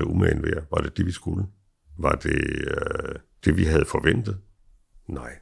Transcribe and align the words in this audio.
det 0.00 0.06
umagen 0.06 0.42
værd? 0.42 0.62
Var 0.70 0.80
det 0.82 0.96
det, 0.96 1.06
vi 1.06 1.12
skulle? 1.12 1.44
Var 1.98 2.12
det 2.12 2.40
øh, 2.66 3.14
det, 3.44 3.56
vi 3.56 3.64
havde 3.64 3.84
forventet? 3.84 4.38
Nej. 5.08 5.32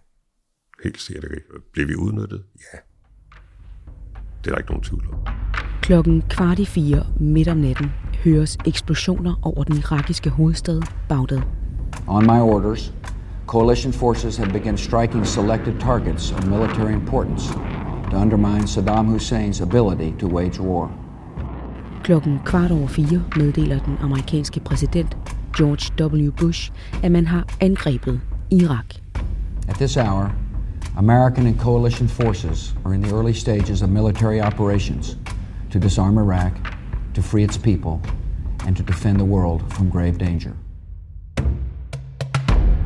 Helt 0.84 1.00
sikkert 1.00 1.24
ikke. 1.24 1.46
Blev 1.72 1.88
vi 1.88 1.94
udnyttet? 1.96 2.44
Ja. 2.56 2.78
Det 4.44 4.46
er 4.46 4.50
der 4.50 4.58
ikke 4.58 4.70
nogen 4.70 4.84
tvivl 4.84 5.08
om. 5.12 5.18
Klokken 5.82 6.22
kvart 6.22 6.58
i 6.58 6.64
fire 6.64 7.06
midt 7.20 7.48
om 7.48 7.56
natten 7.56 7.86
høres 8.24 8.58
eksplosioner 8.66 9.34
over 9.42 9.64
den 9.64 9.76
irakiske 9.76 10.30
hovedstad 10.30 10.82
Baghdad. 11.08 11.42
On 12.06 12.24
my 12.24 12.40
orders, 12.40 12.94
coalition 13.46 13.92
forces 13.92 14.36
have 14.36 14.52
begun 14.52 14.76
striking 14.76 15.26
selected 15.26 15.80
targets 15.80 16.32
of 16.32 16.46
military 16.46 16.92
importance 16.92 17.52
to 18.10 18.16
undermine 18.16 18.66
Saddam 18.66 19.06
Hussein's 19.06 19.62
ability 19.62 20.18
to 20.20 20.26
wage 20.26 20.60
war. 20.60 21.07
Klokken 22.08 22.40
kvart 22.44 22.70
over 22.70 22.86
fire 22.86 23.22
meddeler 23.36 23.78
den 23.78 23.96
amerikanske 24.00 24.60
præsident 24.60 25.16
George 25.58 26.04
W. 26.04 26.32
Bush, 26.32 26.70
at 27.02 27.12
man 27.12 27.26
har 27.26 27.44
angrebet 27.60 28.20
Irak. 28.50 28.84
At 29.68 29.74
this 29.74 29.96
hour, 29.96 30.32
American 30.96 31.46
and 31.46 31.58
coalition 31.58 32.08
forces 32.08 32.76
are 32.84 32.94
in 32.94 33.02
the 33.02 33.16
early 33.16 33.32
stages 33.32 33.82
of 33.82 33.88
military 33.88 34.40
operations 34.40 35.18
to 35.72 35.78
disarm 35.78 36.18
Iraq, 36.18 36.52
to 37.14 37.22
free 37.22 37.44
its 37.44 37.58
people, 37.58 38.10
and 38.66 38.76
to 38.76 38.82
defend 38.82 39.18
the 39.18 39.26
world 39.26 39.60
from 39.68 39.90
grave 39.90 40.18
danger. 40.18 40.52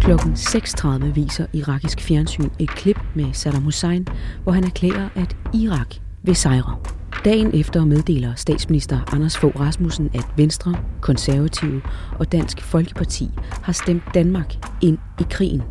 Klokken 0.00 0.32
6.30 0.32 1.04
viser 1.04 1.46
irakisk 1.52 2.00
fjernsyn 2.00 2.50
et 2.58 2.70
klip 2.70 2.98
med 3.14 3.32
Saddam 3.32 3.62
Hussein, 3.62 4.06
hvor 4.42 4.52
han 4.52 4.64
erklærer, 4.64 5.08
at 5.14 5.36
Irak 5.54 5.94
vil 6.22 6.36
sejre. 6.36 7.01
Dagen 7.24 7.54
efter 7.54 7.84
meddeler 7.84 8.34
statsminister 8.34 9.14
Anders 9.14 9.38
Fogh 9.38 9.60
Rasmussen, 9.60 10.10
at 10.14 10.26
Venstre, 10.36 10.76
Konservative 11.00 11.82
og 12.18 12.32
Dansk 12.32 12.62
Folkeparti 12.62 13.30
har 13.62 13.72
stemt 13.72 14.02
Danmark 14.14 14.54
ind 14.82 14.98
i 15.20 15.22
krigen. 15.30 15.62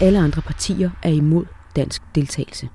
Alle 0.00 0.18
andre 0.18 0.42
partier 0.42 0.90
er 1.02 1.10
imod 1.10 1.44
dansk 1.76 2.02
deltagelse. 2.14 2.68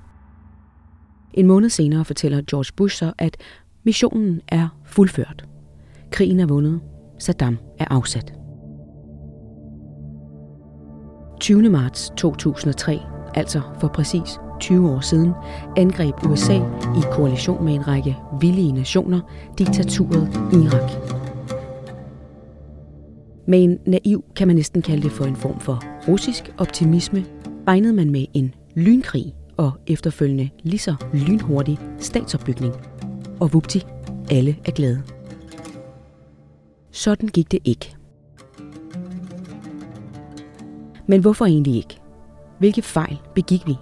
En 1.34 1.46
måned 1.46 1.68
senere 1.68 2.04
fortæller 2.04 2.42
George 2.50 2.72
Bush 2.76 2.96
så, 2.96 3.12
at 3.18 3.36
missionen 3.84 4.40
er 4.48 4.68
fuldført. 4.84 5.44
Krigen 6.12 6.40
er 6.40 6.46
vundet. 6.46 6.80
Saddam 7.18 7.58
er 7.78 7.86
afsat. 7.90 8.32
20. 11.40 11.68
marts 11.68 12.12
2003, 12.16 12.98
altså 13.34 13.60
for 13.80 13.88
præcis 13.88 14.38
20 14.60 14.90
år 14.90 15.00
siden, 15.00 15.32
angreb 15.76 16.14
USA 16.28 16.56
i 16.96 17.02
koalition 17.12 17.64
med 17.64 17.74
en 17.74 17.88
række 17.88 18.16
villige 18.40 18.72
nationer 18.72 19.20
diktaturet 19.58 20.28
Irak. 20.52 20.90
Med 23.46 23.62
en 23.64 23.78
naiv 23.86 24.24
kan 24.36 24.46
man 24.46 24.56
næsten 24.56 24.82
kalde 24.82 25.02
det 25.02 25.12
for 25.12 25.24
en 25.24 25.36
form 25.36 25.60
for 25.60 25.82
russisk 26.08 26.52
optimisme, 26.58 27.24
regnede 27.68 27.92
man 27.92 28.10
med 28.10 28.26
en 28.34 28.54
lynkrig 28.74 29.34
og 29.56 29.72
efterfølgende 29.86 30.50
lige 30.62 30.78
så 30.78 30.94
lynhurtig 31.12 31.78
statsopbygning. 31.98 32.74
Og 33.40 33.52
vupti, 33.52 33.86
alle 34.30 34.56
er 34.64 34.70
glade. 34.70 35.02
Sådan 36.90 37.28
gik 37.28 37.52
det 37.52 37.58
ikke. 37.64 37.96
Men 41.06 41.20
hvorfor 41.20 41.44
egentlig 41.46 41.76
ikke? 41.76 41.98
Hvilke 42.58 42.82
fejl 42.82 43.18
begik 43.34 43.66
vi? 43.66 43.76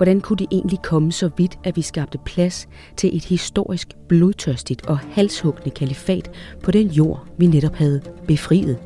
Hvordan 0.00 0.20
kunne 0.20 0.36
det 0.36 0.46
egentlig 0.50 0.82
komme 0.82 1.12
så 1.12 1.30
vidt, 1.36 1.58
at 1.64 1.76
vi 1.76 1.82
skabte 1.82 2.18
plads 2.18 2.68
til 2.96 3.16
et 3.16 3.24
historisk 3.24 3.88
blodtørstigt 4.08 4.86
og 4.86 4.98
halshuggende 4.98 5.70
kalifat 5.70 6.30
på 6.62 6.70
den 6.70 6.86
jord, 6.86 7.26
vi 7.38 7.46
netop 7.46 7.74
havde 7.74 8.00
befriet? 8.26 8.78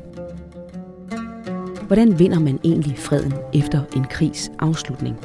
Hvordan 1.87 2.19
vinder 2.19 2.39
man 2.39 2.59
egentlig 2.63 2.97
freden 2.97 3.33
efter 3.53 3.81
en 3.95 4.03
krigs 4.03 4.51
afslutning? 4.59 5.15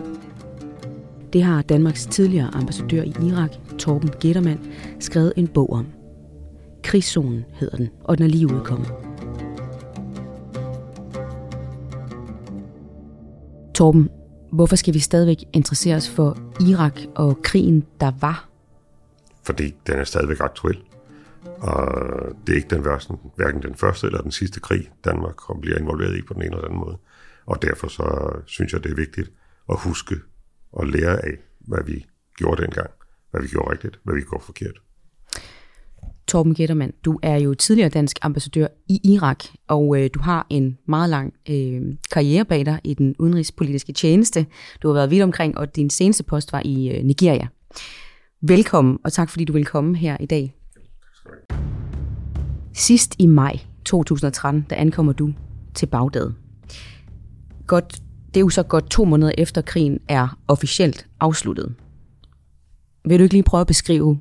Det 1.33 1.43
har 1.43 1.62
Danmarks 1.62 2.06
tidligere 2.06 2.50
ambassadør 2.55 3.03
i 3.03 3.15
Irak, 3.23 3.53
Torben 3.79 4.11
Gettermann, 4.21 4.61
skrevet 5.00 5.33
en 5.37 5.49
bog 5.49 5.73
om. 5.73 5.87
Krigszonen 6.83 7.45
hedder 7.53 7.77
den, 7.77 7.89
og 8.05 8.19
den 8.19 8.25
er 8.25 8.31
lige 8.31 8.47
udkommet. 8.47 8.89
Torben, 13.75 14.09
hvorfor 14.53 14.77
skal 14.77 14.94
vi 14.94 14.99
stadigvæk 14.99 15.44
interessere 15.53 15.97
os 15.97 16.11
for 16.11 16.38
Irak 16.69 17.00
og 17.15 17.43
krigen, 17.43 17.87
der 18.00 18.12
var? 18.21 18.49
Fordi 19.43 19.75
den 19.87 19.99
er 19.99 20.05
stadigvæk 20.05 20.41
aktuel. 20.41 20.83
Og 21.59 21.88
det 22.47 22.53
er 22.53 22.56
ikke 22.56 22.75
den 22.75 22.84
værste, 22.84 23.15
hverken 23.37 23.62
den 23.62 23.75
første 23.75 24.06
eller 24.06 24.21
den 24.21 24.33
sidste 24.33 24.61
krig, 24.61 24.91
Danmark 25.05 25.34
bliver 25.61 25.78
involveret 25.78 26.16
i 26.16 26.22
på 26.22 26.34
den 26.34 26.43
ene 26.43 26.50
eller 26.50 26.65
anden 26.65 26.81
måde. 26.81 26.99
Og 27.47 27.62
derfor 27.62 27.88
så 27.88 28.33
synes 28.47 28.72
jeg, 28.72 28.84
det 28.84 28.91
er 28.91 28.97
vigtigt 28.97 29.33
at 29.69 29.78
huske 29.78 30.15
og 30.72 30.87
lære 30.87 31.25
af, 31.25 31.38
hvad 31.61 31.84
vi 31.87 32.06
gjorde 32.37 32.62
dengang, 32.62 32.91
hvad 33.31 33.41
vi 33.43 33.49
gjorde 33.49 33.72
rigtigt, 33.72 34.00
hvad 34.05 34.15
vi 34.15 34.21
gjorde 34.21 34.44
forkert. 34.44 34.81
Torben 36.31 36.55
Gettermann, 36.55 36.93
du 37.05 37.19
er 37.23 37.37
jo 37.37 37.55
tidligere 37.55 37.89
dansk 37.89 38.19
ambassadør 38.23 38.67
i 38.89 39.01
Irak, 39.05 39.45
og 39.69 39.99
øh, 39.99 40.11
du 40.15 40.21
har 40.21 40.47
en 40.51 40.79
meget 40.89 41.11
lang 41.11 41.33
øh, 41.49 41.83
karriere 42.13 42.45
bag 42.45 42.67
dig 42.67 42.81
i 42.85 42.95
den 42.95 43.15
udenrigspolitiske 43.19 43.93
tjeneste. 43.93 44.47
Du 44.83 44.89
har 44.89 44.95
været 44.95 45.11
vidt 45.11 45.23
omkring, 45.23 45.59
og 45.59 45.77
din 45.77 45.91
seneste 45.91 46.25
post 46.25 46.53
var 46.53 46.63
i 46.65 46.89
øh, 46.89 47.05
Nigeria. 47.05 47.49
Velkommen, 48.43 48.99
og 49.05 49.13
tak 49.13 49.31
fordi 49.31 49.45
du 49.45 49.53
vil 49.53 49.65
komme 49.65 49.97
her 49.97 50.17
i 50.21 50.27
dag. 50.27 50.55
Sidst 52.75 53.15
i 53.19 53.27
maj 53.27 53.59
2013, 53.85 54.67
der 54.71 54.77
ankommer 54.77 55.12
du 55.12 55.33
til 55.75 55.87
Bagdad. 55.87 56.33
Godt, 57.67 58.03
det 58.29 58.37
er 58.37 58.41
jo 58.41 58.49
så 58.49 58.62
godt 58.62 58.91
to 58.91 59.05
måneder 59.05 59.33
efter 59.39 59.62
krigen 59.62 59.99
er 60.09 60.39
officielt 60.49 61.07
afsluttet. 61.21 61.75
Vil 63.05 63.19
du 63.19 63.23
ikke 63.23 63.35
lige 63.35 63.43
prøve 63.43 63.61
at 63.61 63.67
beskrive, 63.67 64.19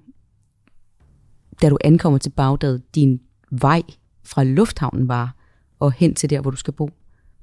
da 1.62 1.70
du 1.70 1.78
ankommer 1.84 2.20
til 2.20 2.30
Bagdad, 2.30 2.80
din 2.96 3.22
vej 3.52 3.82
fra 4.26 4.44
lufthavnen 4.44 5.08
var 5.08 5.36
og 5.80 5.92
hen 5.92 6.16
til 6.16 6.30
der, 6.30 6.42
hvor 6.42 6.52
du 6.52 6.58
skal 6.58 6.74
bo? 6.74 6.90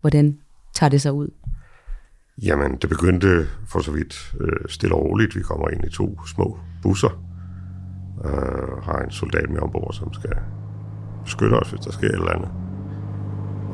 Hvordan 0.00 0.38
tager 0.74 0.90
det 0.90 1.00
sig 1.00 1.12
ud? 1.12 1.28
Jamen, 2.42 2.76
det 2.76 2.88
begyndte 2.88 3.46
for 3.66 3.80
så 3.80 3.92
vidt 3.92 4.34
øh, 4.40 4.68
stille 4.68 4.94
og 4.94 5.04
roligt. 5.04 5.36
Vi 5.36 5.42
kommer 5.42 5.68
ind 5.68 5.84
i 5.84 5.90
to 5.90 6.20
små 6.26 6.58
busser, 6.82 7.22
øh, 8.24 8.82
har 8.82 9.02
en 9.04 9.10
soldat 9.10 9.50
med 9.50 9.60
ombord, 9.60 9.92
som 9.92 10.12
skal 10.12 10.36
beskytte 11.24 11.54
os, 11.54 11.70
hvis 11.70 11.80
der 11.80 11.92
sker 11.92 12.08
et 12.08 12.14
eller 12.14 12.32
andet. 12.32 12.50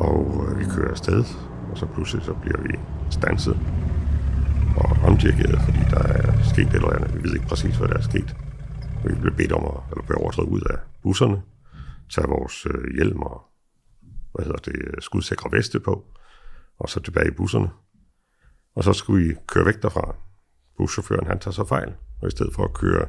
Og 0.01 0.45
øh, 0.49 0.59
vi 0.59 0.65
kører 0.65 0.91
afsted, 0.91 1.25
og 1.71 1.79
så 1.79 1.87
pludselig 1.87 2.25
så 2.25 2.35
bliver 2.43 2.63
vi 2.63 2.79
stanset 3.11 3.59
og 4.77 4.97
omdirigeret, 5.05 5.61
fordi 5.63 5.79
der 5.91 6.03
er 6.03 6.43
sket 6.43 6.67
et 6.67 6.75
eller 6.75 6.91
andet. 6.91 7.15
Vi 7.15 7.23
ved 7.23 7.35
ikke 7.35 7.47
præcis, 7.47 7.77
hvad 7.77 7.89
der 7.89 7.97
er 7.97 8.03
sket. 8.03 8.37
Vi 9.05 9.15
blev 9.21 9.37
bedt 9.37 9.53
om 9.53 9.65
at 9.65 9.83
eller 9.91 10.05
beordret 10.07 10.45
ud 10.45 10.61
af 10.61 10.77
busserne, 11.03 11.43
tage 12.15 12.29
vores 12.29 12.67
øh, 12.67 12.95
hjelm 12.95 13.23
og 13.23 13.43
hvad 14.33 14.45
hedder 14.45 14.59
det, 14.59 15.05
skudsikre 15.05 15.53
veste 15.53 15.81
på, 15.81 16.05
og 16.79 16.89
så 16.89 17.01
tilbage 17.01 17.29
i 17.29 17.31
busserne. 17.31 17.71
Og 18.75 18.85
så 18.85 18.93
skulle 18.93 19.29
vi 19.29 19.35
køre 19.47 19.67
væk 19.67 19.83
derfra. 19.83 20.15
Buschaufføren 20.77 21.27
han 21.27 21.39
tager 21.39 21.53
så 21.53 21.65
fejl, 21.65 21.93
og 22.21 22.29
i 22.29 22.31
stedet 22.31 22.55
for 22.55 22.65
at 22.65 22.73
køre 22.73 23.07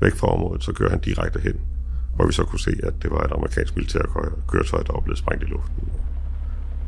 væk 0.00 0.12
fra 0.14 0.26
området, 0.26 0.64
så 0.64 0.72
kører 0.72 0.90
han 0.90 1.00
direkte 1.00 1.40
hen, 1.40 1.60
hvor 2.14 2.26
vi 2.26 2.32
så 2.32 2.44
kunne 2.44 2.60
se, 2.60 2.74
at 2.82 2.94
det 3.02 3.10
var 3.10 3.24
et 3.24 3.32
amerikansk 3.32 3.76
militærkøretøj, 3.76 4.82
der 4.82 4.92
var 4.92 5.00
blevet 5.00 5.18
sprængt 5.18 5.42
i 5.42 5.46
luften 5.46 5.88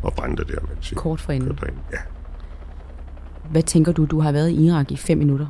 og 0.02 0.12
brændte 0.12 0.44
der, 0.44 0.60
mens 0.68 0.90
vi 0.90 0.96
Kort 0.96 1.20
for 1.20 1.32
inden. 1.32 1.56
derind. 1.56 1.76
Ja. 1.92 1.98
Hvad 3.50 3.62
tænker 3.62 3.92
du, 3.92 4.04
du 4.04 4.20
har 4.20 4.32
været 4.32 4.50
i 4.50 4.66
Irak 4.66 4.92
i 4.92 4.96
fem 4.96 5.18
minutter? 5.18 5.46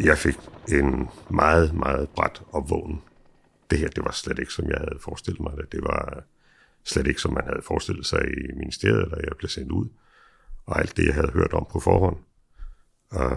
Jeg 0.00 0.18
fik 0.18 0.34
en 0.72 1.08
meget, 1.30 1.74
meget 1.74 2.08
bræt 2.08 2.42
opvågning. 2.52 3.02
Det 3.70 3.78
her, 3.78 3.88
det 3.88 4.04
var 4.04 4.10
slet 4.10 4.38
ikke, 4.38 4.52
som 4.52 4.68
jeg 4.68 4.78
havde 4.78 4.98
forestillet 5.00 5.40
mig 5.40 5.52
det. 5.56 5.72
Det 5.72 5.82
var 5.82 6.22
slet 6.84 7.06
ikke, 7.06 7.20
som 7.20 7.32
man 7.32 7.44
havde 7.44 7.62
forestillet 7.66 8.06
sig 8.06 8.20
i 8.20 8.56
ministeriet, 8.56 9.10
da 9.10 9.16
jeg 9.16 9.32
blev 9.38 9.48
sendt 9.48 9.72
ud. 9.72 9.88
Og 10.66 10.80
alt 10.80 10.96
det, 10.96 11.06
jeg 11.06 11.14
havde 11.14 11.30
hørt 11.32 11.52
om 11.52 11.66
på 11.72 11.80
forhånd. 11.80 12.16
Og 13.10 13.30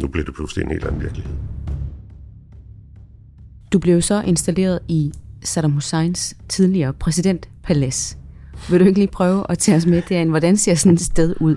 nu 0.00 0.08
blev 0.08 0.26
det 0.26 0.34
pludselig 0.34 0.64
en 0.64 0.70
helt 0.70 0.84
anden 0.84 1.02
virkelighed. 1.02 1.34
Du 3.72 3.78
blev 3.78 4.02
så 4.02 4.22
installeret 4.22 4.80
i 4.88 5.12
Saddam 5.42 5.72
Husseins 5.72 6.36
tidligere 6.48 6.92
præsidentpalads. 6.92 8.18
Vil 8.70 8.80
du 8.80 8.84
ikke 8.84 8.98
lige 8.98 9.10
prøve 9.12 9.46
at 9.48 9.58
tage 9.58 9.76
os 9.76 9.86
med 9.86 10.02
derind? 10.08 10.30
Hvordan 10.30 10.56
ser 10.56 10.74
sådan 10.74 10.94
et 10.94 11.00
sted 11.00 11.36
ud? 11.40 11.56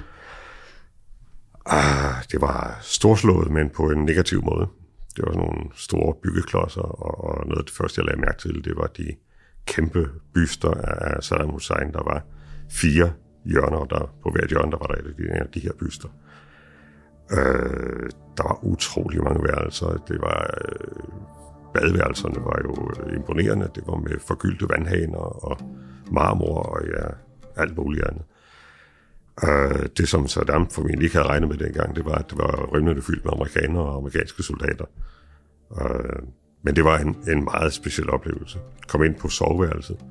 Ah, 1.66 2.24
det 2.32 2.42
var 2.42 2.80
storslået, 2.82 3.52
men 3.52 3.70
på 3.70 3.90
en 3.90 4.06
negativ 4.06 4.44
måde. 4.44 4.68
Det 5.18 5.26
var 5.26 5.32
sådan 5.32 5.48
nogle 5.48 5.70
store 5.76 6.14
byggeklodser, 6.24 6.82
og 6.82 7.18
og 7.24 7.46
noget 7.46 7.58
af 7.58 7.66
det 7.66 7.74
første, 7.74 8.00
jeg 8.00 8.06
lagde 8.06 8.22
mærke 8.22 8.40
til, 8.40 8.66
det 8.66 8.78
var 8.78 8.88
de 8.88 9.08
kæmpe 9.66 10.10
byster 10.34 10.72
af 10.72 11.24
Saddam 11.24 11.50
Hussein. 11.50 11.94
Der 11.94 12.04
var 12.04 12.26
fire 12.70 13.14
hjørner, 13.46 13.78
og 13.78 13.90
der 13.90 14.16
på 14.24 14.30
hvert 14.30 14.50
hjørne, 14.50 14.72
der 14.72 14.78
var 14.78 14.88
der 14.88 14.96
de, 15.18 15.24
en 15.24 15.42
af 15.48 15.48
de 15.54 15.60
her 15.60 15.74
byster. 15.80 16.10
Øh, 17.32 18.10
der 18.38 18.44
var 18.44 18.60
utrolig 18.64 19.24
mange 19.24 19.44
værelser. 19.44 19.88
Det 20.08 20.22
var 20.22 20.40
øh, 20.62 20.98
badeværelserne 21.74 22.46
var 22.46 22.60
jo 22.66 22.74
øh, 22.92 23.16
imponerende. 23.16 23.70
Det 23.76 23.84
var 23.88 23.96
med 23.96 24.20
forgyldte 24.28 24.70
vandhaner 24.70 25.46
og 25.48 25.58
marmor 26.12 26.60
og 26.64 26.82
ja, 26.86 27.08
alt 27.62 27.78
muligt 27.78 28.06
andet. 28.06 28.24
Øh, 29.44 29.86
det, 29.98 30.08
som 30.10 30.28
Saddam 30.28 30.70
formentlig 30.70 31.04
ikke 31.04 31.16
havde 31.16 31.30
regnet 31.30 31.50
med 31.50 31.58
dengang, 31.58 31.96
det 31.96 32.06
var, 32.06 32.16
at 32.16 32.30
det 32.30 32.38
var 32.38 32.66
rymlende 32.66 33.02
fyldt 33.02 33.26
med 33.26 33.34
amerikanere 33.34 33.84
og 33.84 33.96
amerikanske 33.96 34.44
soldater. 34.44 34.86
Øh, 35.82 36.24
men 36.64 36.76
det 36.76 36.84
var 36.84 36.98
en, 36.98 37.18
en 37.28 37.44
meget 37.44 37.74
speciel 37.74 38.10
oplevelse. 38.10 38.60
Kom 38.88 39.04
ind 39.04 39.16
på 39.16 39.30
soveværelset, 39.30 40.06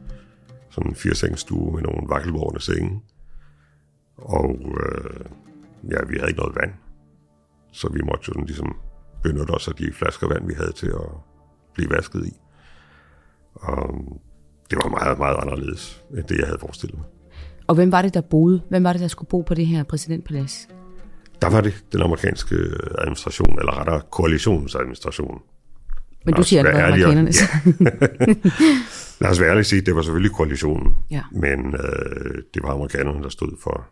sådan 0.70 0.90
en 0.90 0.96
firesengsstue 0.96 1.72
med 1.72 1.82
nogle 1.82 2.08
vakkelvårende 2.08 2.60
senge. 2.60 3.02
Og 4.16 4.58
øh, 4.60 5.20
ja, 5.90 5.98
vi 6.08 6.16
havde 6.16 6.28
ikke 6.28 6.40
noget 6.40 6.56
vand. 6.56 6.72
Så 7.72 7.88
vi 7.88 8.00
måtte 8.02 8.24
jo 8.28 8.32
sådan 8.32 8.46
ligesom 8.46 8.76
benytte 9.22 9.50
os 9.50 9.68
af 9.68 9.74
de 9.74 9.92
flasker 9.92 10.28
vand, 10.28 10.46
vi 10.46 10.54
havde 10.54 10.72
til 10.72 10.86
at 10.86 11.10
blive 11.74 11.90
vasket 11.90 12.26
i. 12.26 12.32
Og 13.54 13.94
øh, 13.94 14.18
det 14.70 14.78
var 14.82 14.88
meget, 14.88 15.18
meget 15.18 15.36
anderledes 15.40 16.04
end 16.10 16.24
det, 16.24 16.38
jeg 16.38 16.46
havde 16.46 16.58
forestillet 16.58 16.98
mig. 16.98 17.06
Og 17.66 17.74
hvem 17.74 17.92
var 17.92 18.02
det, 18.02 18.14
der 18.14 18.20
boede? 18.20 18.62
Hvem 18.68 18.84
var 18.84 18.92
det, 18.92 19.00
der 19.00 19.08
skulle 19.08 19.28
bo 19.28 19.40
på 19.40 19.54
det 19.54 19.66
her 19.66 19.82
præsidentpalads? 19.82 20.68
Der 21.42 21.48
var 21.48 21.60
det 21.60 21.84
den 21.92 22.02
amerikanske 22.02 22.56
administration, 22.98 23.58
eller 23.58 23.78
rettere 23.78 24.00
koalitionsadministration. 24.10 25.42
Men 26.24 26.34
du 26.34 26.42
siger, 26.42 26.60
at 26.60 26.66
det 26.66 26.74
var 26.74 26.86
amerikanerne. 26.86 27.30
Ja. 27.40 28.34
Lad 29.20 29.30
os 29.30 29.40
være 29.40 29.50
ærlig 29.50 29.66
sige, 29.66 29.80
det 29.80 29.96
var 29.96 30.02
selvfølgelig 30.02 30.32
koalitionen, 30.32 30.96
ja. 31.10 31.22
men 31.32 31.74
øh, 31.74 32.42
det 32.54 32.62
var 32.62 32.70
amerikanerne, 32.72 33.22
der 33.22 33.28
stod 33.28 33.56
for 33.62 33.86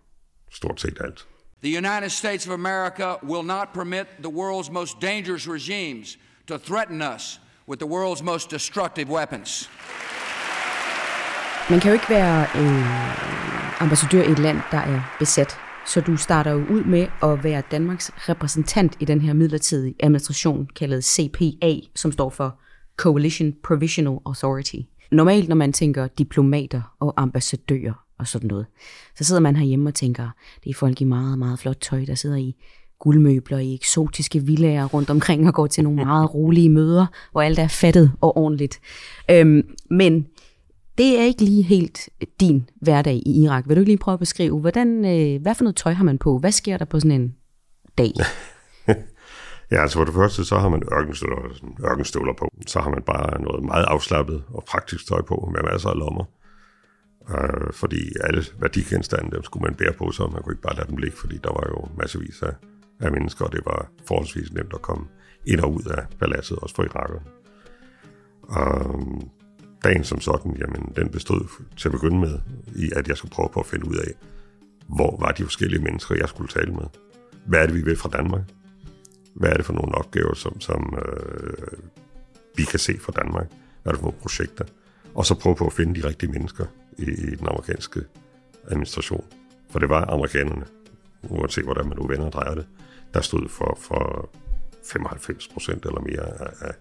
stort 0.53 0.81
set 0.81 0.99
alt. 1.00 1.26
The 1.62 1.79
United 1.79 2.11
States 2.11 2.49
of 2.49 2.55
America 2.55 3.15
will 3.23 3.47
not 3.47 3.69
permit 3.75 4.06
the 4.23 4.32
world's 4.32 4.73
most 4.73 4.97
dangerous 5.03 5.49
regimes 5.49 6.19
to 6.49 6.59
threaten 6.59 7.03
us 7.17 7.41
with 7.69 7.79
the 7.81 7.91
world's 7.91 8.25
most 8.25 8.50
destructive 8.50 9.09
weapons. 9.09 9.71
Man 11.70 11.81
kan 11.81 11.90
jo 11.90 11.93
ikke 11.93 12.11
være 12.11 12.40
øh, 12.40 13.82
ambassadør 13.82 14.22
i 14.22 14.32
et 14.32 14.38
land, 14.38 14.58
der 14.70 14.78
er 14.78 15.16
besat. 15.19 15.56
Så 15.87 16.00
du 16.00 16.16
starter 16.16 16.50
jo 16.50 16.58
ud 16.58 16.84
med 16.84 17.06
at 17.22 17.44
være 17.44 17.62
Danmarks 17.70 18.11
repræsentant 18.28 18.96
i 19.00 19.05
den 19.05 19.20
her 19.20 19.32
midlertidige 19.32 19.94
administration, 20.00 20.69
kaldet 20.76 21.05
CPA, 21.05 21.75
som 21.94 22.12
står 22.12 22.31
for 22.31 22.58
Coalition 22.96 23.52
Provisional 23.62 24.19
Authority. 24.26 24.76
Normalt, 25.12 25.49
når 25.49 25.56
man 25.56 25.72
tænker 25.72 26.06
diplomater 26.06 26.94
og 27.00 27.14
ambassadører 27.16 28.05
og 28.19 28.26
sådan 28.26 28.49
noget, 28.49 28.66
så 29.16 29.25
sidder 29.25 29.40
man 29.40 29.56
herhjemme 29.56 29.90
og 29.90 29.94
tænker, 29.94 30.28
det 30.64 30.70
er 30.70 30.75
folk 30.75 31.00
i 31.00 31.05
meget, 31.05 31.38
meget 31.38 31.58
flot 31.58 31.78
tøj, 31.81 32.05
der 32.05 32.14
sidder 32.14 32.37
i 32.37 32.55
guldmøbler 32.99 33.58
i 33.58 33.75
eksotiske 33.75 34.43
villager 34.43 34.84
rundt 34.84 35.11
omkring 35.11 35.49
og 35.49 35.55
går 35.55 35.66
til 35.66 35.84
nogle 35.84 36.05
meget 36.05 36.34
rolige 36.34 36.70
møder, 36.70 37.06
hvor 37.32 37.43
alt 37.43 37.58
er 37.58 37.69
fattet 37.69 38.12
og 38.20 38.37
ordentligt. 38.37 38.81
Øhm, 39.31 39.62
men 39.90 40.26
det 40.99 41.20
er 41.20 41.25
ikke 41.25 41.44
lige 41.44 41.62
helt 41.62 42.08
din 42.41 42.70
hverdag 42.82 43.23
i 43.26 43.43
Irak. 43.43 43.69
Vil 43.69 43.76
du 43.76 43.81
ikke 43.81 43.91
lige 43.91 43.99
prøve 43.99 44.12
at 44.12 44.19
beskrive, 44.19 44.61
hvordan, 44.61 45.05
øh, 45.05 45.43
hvad 45.43 45.55
for 45.55 45.64
noget 45.64 45.76
tøj 45.76 45.93
har 45.93 46.05
man 46.05 46.19
på? 46.19 46.38
Hvad 46.38 46.52
sker 46.52 46.76
der 46.76 46.85
på 46.85 47.00
sådan 47.00 47.20
en 47.20 47.35
dag? 47.99 48.12
ja, 49.73 49.82
altså 49.82 49.99
for 49.99 50.05
det 50.05 50.14
første, 50.14 50.44
så 50.44 50.58
har 50.58 50.69
man 50.69 50.82
ørkenstøvler, 50.93 51.38
ørkenstøvler 51.85 52.32
på. 52.38 52.49
Så 52.67 52.81
har 52.81 52.91
man 52.91 53.02
bare 53.02 53.43
noget 53.43 53.64
meget 53.64 53.85
afslappet 53.85 54.44
og 54.49 54.64
praktisk 54.69 55.08
tøj 55.08 55.23
på 55.23 55.50
med 55.55 55.73
masser 55.73 55.88
af 55.88 55.99
lommer. 55.99 56.25
Øh, 57.31 57.73
fordi 57.73 58.02
alle 58.25 58.44
værdigenstande, 58.61 59.31
dem 59.37 59.43
skulle 59.43 59.62
man 59.62 59.75
bære 59.75 59.93
på, 59.93 60.11
så 60.11 60.26
man 60.26 60.43
kunne 60.43 60.52
ikke 60.52 60.62
bare 60.62 60.76
lade 60.76 60.88
dem 60.88 60.97
ligge, 60.97 61.17
fordi 61.17 61.38
der 61.44 61.52
var 61.52 61.64
jo 61.69 61.88
massevis 61.99 62.43
af, 62.43 62.55
af 63.00 63.12
mennesker, 63.12 63.44
og 63.44 63.52
det 63.52 63.61
var 63.67 63.90
forholdsvis 64.08 64.52
nemt 64.52 64.73
at 64.75 64.82
komme 64.82 65.06
ind 65.47 65.61
og 65.61 65.73
ud 65.75 65.82
af 65.82 66.02
paladset, 66.20 66.58
også 66.58 66.75
for 66.75 66.82
irakerne. 66.82 67.20
Um, 68.61 69.31
dagen 69.85 70.05
som 70.05 70.21
sådan, 70.21 70.57
jamen, 70.57 70.93
den 70.97 71.09
bestod 71.09 71.49
til 71.77 71.89
at 71.89 71.93
begynde 71.93 72.21
med, 72.21 72.39
i 72.77 72.91
at 72.97 73.09
jeg 73.09 73.17
skulle 73.17 73.33
prøve 73.33 73.49
på 73.53 73.61
at 73.61 73.67
finde 73.67 73.89
ud 73.89 73.97
af, 73.97 74.11
hvor 74.89 75.17
var 75.21 75.33
de 75.33 75.43
forskellige 75.43 75.83
mennesker, 75.83 76.15
jeg 76.15 76.29
skulle 76.29 76.49
tale 76.49 76.73
med. 76.73 76.87
Hvad 77.47 77.63
er 77.63 77.67
det, 77.67 77.75
vi 77.75 77.83
vil 77.83 77.97
fra 77.97 78.09
Danmark? 78.09 78.43
Hvad 79.35 79.51
er 79.51 79.55
det 79.55 79.65
for 79.65 79.73
nogle 79.73 79.95
opgaver, 79.95 80.35
som, 80.35 80.61
som 80.61 80.99
øh, 81.07 81.79
vi 82.57 82.65
kan 82.65 82.79
se 82.79 82.99
fra 82.99 83.13
Danmark? 83.13 83.47
Hvad 83.83 83.93
er 83.93 83.95
det 83.95 84.01
for 84.01 84.07
nogle 84.07 84.21
projekter? 84.21 84.65
Og 85.15 85.27
så 85.27 85.35
prøve 85.35 85.57
på 85.57 85.67
at 85.67 85.73
finde 85.73 86.01
de 86.01 86.09
rigtige 86.09 86.33
mennesker 86.33 86.67
i, 86.99 87.03
i 87.03 87.35
den 87.35 87.47
amerikanske 87.49 88.01
administration. 88.69 89.25
For 89.71 89.79
det 89.79 89.89
var 89.89 90.05
amerikanerne, 90.11 90.65
uanset 91.23 91.65
hvordan 91.65 91.89
man 91.89 91.99
nu 91.99 92.07
vender 92.07 92.27
og 92.27 92.33
drejer 92.33 92.55
det, 92.55 92.67
der 93.15 93.21
stod 93.21 93.49
for, 93.49 93.79
for 93.81 94.31
95 94.85 95.49
procent 95.49 95.87
eller 95.87 96.01
mere 96.01 96.41
af, 96.41 96.67
af 96.69 96.75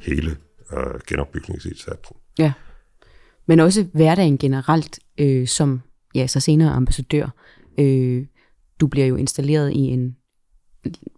hele 0.00 0.36
øh, 0.76 1.00
genopbygningsindsatsen. 1.06 2.16
Ja, 2.38 2.52
men 3.46 3.60
også 3.60 3.86
hverdagen 3.92 4.38
generelt, 4.38 4.98
øh, 5.18 5.46
som 5.46 5.80
ja, 6.14 6.26
så 6.26 6.40
senere 6.40 6.70
ambassadør. 6.70 7.34
Øh, 7.78 8.26
du 8.80 8.86
bliver 8.86 9.06
jo 9.06 9.16
installeret 9.16 9.72
i 9.72 9.78
en, 9.78 10.16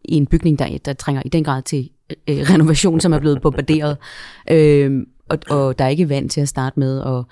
i 0.05 0.15
en 0.15 0.27
bygning, 0.27 0.59
der, 0.59 0.79
der 0.85 0.93
trænger 0.93 1.23
i 1.25 1.29
den 1.29 1.45
grad 1.45 1.63
til 1.63 1.91
øh, 2.11 2.37
renovation, 2.37 3.01
som 3.01 3.13
er 3.13 3.19
blevet 3.19 3.43
bombarderet. 3.43 3.97
Øh, 4.51 5.07
og, 5.29 5.39
og 5.51 5.79
der 5.79 5.85
er 5.85 5.89
ikke 5.89 6.09
vand 6.09 6.31
til 6.31 6.41
at 6.41 6.49
starte 6.49 6.81
med, 6.81 6.99
og 7.01 7.27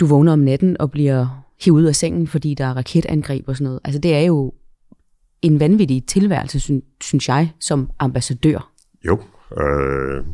du 0.00 0.06
vågner 0.06 0.32
om 0.32 0.38
natten 0.38 0.76
og 0.80 0.90
bliver 0.90 1.46
hivet 1.64 1.76
ud 1.76 1.84
af 1.84 1.96
sengen, 1.96 2.26
fordi 2.26 2.54
der 2.54 2.64
er 2.64 2.76
raketangreb 2.76 3.48
og 3.48 3.56
sådan 3.56 3.64
noget. 3.64 3.80
Altså 3.84 3.98
det 4.00 4.14
er 4.14 4.20
jo 4.20 4.54
en 5.42 5.60
vanvittig 5.60 6.06
tilværelse, 6.06 6.82
synes 7.00 7.28
jeg, 7.28 7.52
som 7.60 7.90
ambassadør. 7.98 8.72
Jo, 9.06 9.20
øh, 9.60 10.24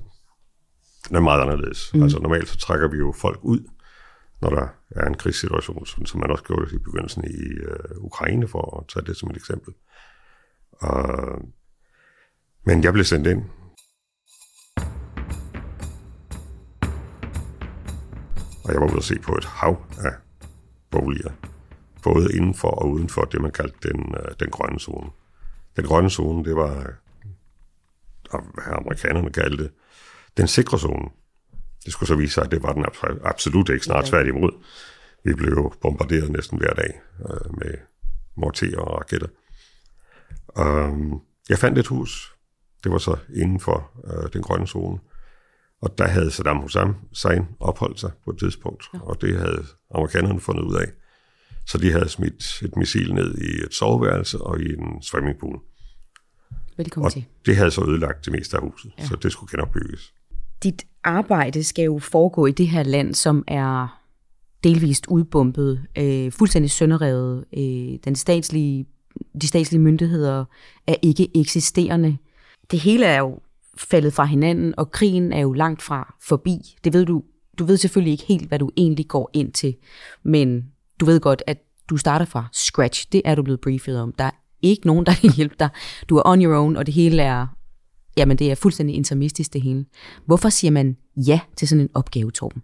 den 1.08 1.16
er 1.16 1.20
meget 1.20 1.40
anderledes. 1.40 1.90
Mm. 1.94 2.02
Altså 2.02 2.18
normalt 2.18 2.48
så 2.48 2.58
trækker 2.58 2.88
vi 2.88 2.96
jo 2.96 3.12
folk 3.12 3.38
ud, 3.42 3.60
når 4.40 4.50
der 4.50 4.66
er 4.90 5.06
en 5.06 5.14
krigssituation, 5.14 5.86
sådan 5.86 6.06
som 6.06 6.20
man 6.20 6.30
også 6.30 6.44
gjorde 6.44 6.74
i 6.74 6.78
begyndelsen 6.78 7.24
i 7.24 7.42
øh, 7.62 7.96
Ukraine, 7.96 8.48
for 8.48 8.78
at 8.80 8.88
tage 8.88 9.06
det 9.06 9.16
som 9.16 9.30
et 9.30 9.36
eksempel. 9.36 9.74
Uh, 10.82 11.40
men 12.66 12.84
jeg 12.84 12.92
blev 12.92 13.04
sendt 13.04 13.26
ind. 13.26 13.42
Og 18.64 18.72
jeg 18.72 18.80
var 18.80 18.86
ude 18.86 18.96
at 18.96 19.04
se 19.04 19.18
på 19.18 19.34
et 19.36 19.44
hav 19.44 19.86
af 19.98 20.12
boliger. 20.90 21.32
Både 22.02 22.36
indenfor 22.36 22.68
og 22.68 22.90
uden 22.90 23.08
for 23.08 23.22
det, 23.22 23.40
man 23.40 23.50
kaldte 23.50 23.88
den, 23.88 24.14
øh, 24.14 24.34
den 24.40 24.50
grønne 24.50 24.80
zone. 24.80 25.10
Den 25.76 25.84
grønne 25.84 26.10
zone, 26.10 26.44
det 26.44 26.56
var, 26.56 26.74
hvad 28.30 28.74
amerikanerne 28.76 29.30
kaldte 29.30 29.70
den 30.36 30.48
sikre 30.48 30.78
zone. 30.78 31.08
Det 31.84 31.92
skulle 31.92 32.06
så 32.06 32.16
vise 32.16 32.34
sig, 32.34 32.44
at 32.44 32.50
det 32.50 32.62
var 32.62 32.72
den 32.72 32.84
absolut 33.24 33.68
ikke 33.68 33.84
snart 33.84 34.08
svært 34.08 34.26
imod. 34.26 34.64
Vi 35.24 35.34
blev 35.34 35.74
bombarderet 35.82 36.30
næsten 36.30 36.58
hver 36.58 36.74
dag 36.74 37.00
øh, 37.20 37.58
med 37.58 37.74
morterer 38.36 38.80
og 38.80 38.98
raketter. 39.00 39.28
Um, 40.56 41.22
jeg 41.48 41.58
fandt 41.58 41.78
et 41.78 41.86
hus. 41.86 42.34
Det 42.84 42.92
var 42.92 42.98
så 42.98 43.16
inden 43.34 43.60
for 43.60 43.90
øh, 44.04 44.32
den 44.32 44.42
grønne 44.42 44.66
zone. 44.66 44.98
Og 45.82 45.98
der 45.98 46.06
havde 46.06 46.30
Saddam 46.30 46.56
Hussein 46.56 47.46
opholdt 47.60 48.00
sig 48.00 48.10
på 48.24 48.30
et 48.30 48.38
tidspunkt, 48.38 48.84
ja. 48.94 49.00
og 49.00 49.20
det 49.20 49.38
havde 49.38 49.64
amerikanerne 49.94 50.40
fundet 50.40 50.62
ud 50.62 50.76
af. 50.76 50.86
Så 51.66 51.78
de 51.78 51.92
havde 51.92 52.08
smidt 52.08 52.62
et 52.62 52.76
missil 52.76 53.14
ned 53.14 53.38
i 53.38 53.64
et 53.64 53.74
soveværelse 53.74 54.40
og 54.40 54.60
i 54.60 54.72
en 54.72 55.02
swimmingpool. 55.02 55.60
Velkommen 56.76 57.06
og 57.06 57.12
til. 57.12 57.24
det 57.46 57.56
havde 57.56 57.70
så 57.70 57.84
ødelagt 57.84 58.24
det 58.24 58.32
meste 58.32 58.56
af 58.56 58.62
huset, 58.62 58.92
ja. 58.98 59.06
så 59.06 59.16
det 59.16 59.32
skulle 59.32 59.50
genopbygges 59.50 60.14
dit 60.62 60.86
arbejde 61.04 61.64
skal 61.64 61.84
jo 61.84 61.98
foregå 61.98 62.46
i 62.46 62.52
det 62.52 62.68
her 62.68 62.82
land, 62.82 63.14
som 63.14 63.44
er 63.46 64.02
delvist 64.64 65.06
udbumpet, 65.06 65.82
øh, 65.98 66.32
fuldstændig 66.32 66.70
sønderrevet. 66.70 67.44
Øh, 67.56 67.98
den 68.04 68.14
statslige, 68.14 68.86
de 69.42 69.46
statslige 69.46 69.80
myndigheder 69.80 70.44
er 70.86 70.94
ikke 71.02 71.36
eksisterende. 71.36 72.16
Det 72.70 72.80
hele 72.80 73.06
er 73.06 73.18
jo 73.18 73.40
faldet 73.76 74.12
fra 74.12 74.24
hinanden, 74.24 74.74
og 74.76 74.90
krigen 74.90 75.32
er 75.32 75.40
jo 75.40 75.52
langt 75.52 75.82
fra 75.82 76.14
forbi. 76.22 76.76
Det 76.84 76.92
ved 76.92 77.06
du. 77.06 77.22
Du 77.58 77.64
ved 77.64 77.76
selvfølgelig 77.76 78.12
ikke 78.12 78.24
helt, 78.24 78.48
hvad 78.48 78.58
du 78.58 78.70
egentlig 78.76 79.08
går 79.08 79.30
ind 79.32 79.52
til, 79.52 79.76
men 80.22 80.64
du 81.00 81.04
ved 81.04 81.20
godt, 81.20 81.42
at 81.46 81.58
du 81.90 81.96
starter 81.96 82.26
fra 82.26 82.48
scratch. 82.52 83.06
Det 83.12 83.22
er 83.24 83.34
du 83.34 83.42
blevet 83.42 83.60
briefet 83.60 84.00
om. 84.00 84.12
Der 84.12 84.24
er 84.24 84.30
ikke 84.62 84.86
nogen, 84.86 85.06
der 85.06 85.12
kan 85.20 85.32
hjælpe 85.36 85.54
dig. 85.58 85.68
Du 86.08 86.16
er 86.16 86.22
on 86.24 86.44
your 86.44 86.56
own, 86.56 86.76
og 86.76 86.86
det 86.86 86.94
hele 86.94 87.22
er 87.22 87.46
Jamen, 88.16 88.38
det 88.38 88.50
er 88.50 88.54
fuldstændig 88.54 88.96
intermistisk 88.96 89.52
det 89.52 89.62
hele. 89.62 89.86
Hvorfor 90.26 90.48
siger 90.48 90.70
man 90.70 90.96
ja 91.16 91.40
til 91.56 91.68
sådan 91.68 91.82
en 91.82 91.90
opgave, 91.94 92.30
Torben? 92.30 92.62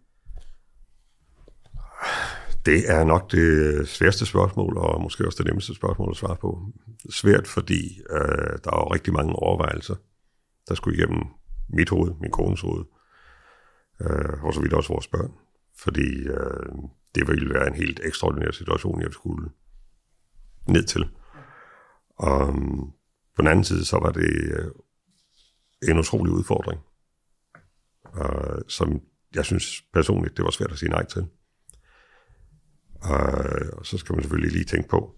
Det 2.67 2.91
er 2.91 3.05
nok 3.05 3.33
det 3.33 3.89
sværeste 3.89 4.27
spørgsmål, 4.27 4.77
og 4.77 5.03
måske 5.03 5.27
også 5.27 5.39
det 5.39 5.47
nemmeste 5.47 5.75
spørgsmål 5.75 6.11
at 6.11 6.17
svare 6.17 6.37
på. 6.37 6.73
Svært, 7.11 7.47
fordi 7.47 8.01
øh, 8.11 8.59
der 8.65 8.71
er 8.71 8.95
rigtig 8.95 9.13
mange 9.13 9.33
overvejelser, 9.33 9.95
der 10.69 10.75
skulle 10.75 10.97
igennem 10.97 11.23
mit 11.69 11.89
hoved, 11.89 12.13
min 12.21 12.31
kones 12.31 12.61
hoved, 12.61 12.85
øh, 14.01 14.45
og 14.45 14.55
så 14.55 14.61
vidt 14.61 14.73
også 14.73 14.93
vores 14.93 15.09
børn. 15.09 15.33
Fordi 15.79 16.09
øh, 16.29 16.73
det 17.15 17.29
ville 17.29 17.55
være 17.55 17.69
en 17.69 17.75
helt 17.75 18.01
ekstraordinær 18.05 18.51
situation, 18.51 19.03
jeg 19.03 19.13
skulle 19.13 19.51
ned 20.69 20.85
til. 20.85 21.09
Og 22.17 22.49
øhm, 22.49 22.81
på 23.37 23.43
den 23.43 23.47
anden 23.47 23.65
side, 23.65 23.85
så 23.85 23.99
var 23.99 24.13
det 24.13 24.31
øh, 24.59 24.71
en 25.83 25.99
utrolig 25.99 26.33
udfordring. 26.33 26.81
øh, 28.17 28.63
som 28.69 29.01
jeg 29.35 29.45
synes 29.45 29.83
personligt, 29.93 30.37
det 30.37 30.45
var 30.45 30.51
svært 30.51 30.73
at 30.73 30.79
sige 30.79 30.91
nej 30.91 31.05
til. 31.05 31.27
Øh, 33.05 33.69
og 33.73 33.87
så 33.87 33.99
skal 33.99 34.13
man 34.13 34.23
selvfølgelig 34.23 34.53
lige 34.53 34.65
tænke 34.65 34.89
på, 34.89 35.15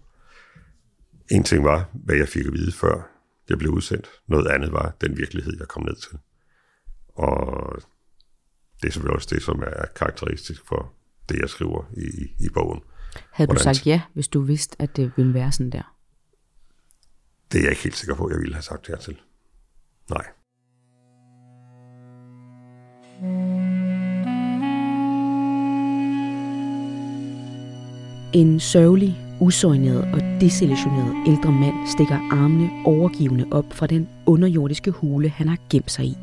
en 1.31 1.43
ting 1.43 1.63
var, 1.63 1.89
hvad 1.93 2.15
jeg 2.15 2.27
fik 2.27 2.45
at 2.45 2.53
vide 2.53 2.71
før 2.71 3.09
jeg 3.49 3.57
blev 3.57 3.71
udsendt. 3.71 4.09
Noget 4.27 4.47
andet 4.47 4.71
var 4.71 4.95
den 5.01 5.17
virkelighed, 5.17 5.57
jeg 5.59 5.67
kom 5.67 5.83
ned 5.83 5.95
til. 5.95 6.17
Og 7.07 7.75
det 8.81 8.87
er 8.87 8.91
selvfølgelig 8.91 9.15
også 9.15 9.35
det, 9.35 9.43
som 9.43 9.63
er 9.67 9.85
karakteristisk 9.95 10.67
for 10.67 10.93
det, 11.29 11.39
jeg 11.39 11.49
skriver 11.49 11.91
i, 11.97 12.45
i 12.45 12.49
bogen. 12.53 12.81
Havde 13.31 13.51
du 13.51 13.59
sagt 13.59 13.87
ja, 13.87 14.01
hvis 14.13 14.27
du 14.27 14.41
vidste, 14.41 14.81
at 14.81 14.95
det 14.95 15.11
ville 15.17 15.33
være 15.33 15.51
sådan 15.51 15.69
der? 15.69 15.95
Det 17.51 17.57
er 17.57 17.63
jeg 17.63 17.69
ikke 17.69 17.83
helt 17.83 17.97
sikker 17.97 18.15
på, 18.15 18.25
at 18.25 18.31
jeg 18.31 18.39
ville 18.39 18.55
have 18.55 18.61
sagt 18.61 18.89
til. 19.01 19.21
Nej. 20.09 20.25
En 28.33 28.59
sørgelig, 28.59 29.17
usøjnet 29.39 30.01
og 30.01 30.21
desillusioneret 30.41 31.13
ældre 31.27 31.51
mand 31.51 31.87
stikker 31.87 32.15
armene 32.31 32.69
overgivende 32.85 33.45
op 33.51 33.65
fra 33.73 33.87
den 33.87 34.07
underjordiske 34.25 34.91
hule, 34.91 35.29
han 35.29 35.47
har 35.47 35.57
gemt 35.69 35.91
sig 35.91 36.05
i. 36.05 36.17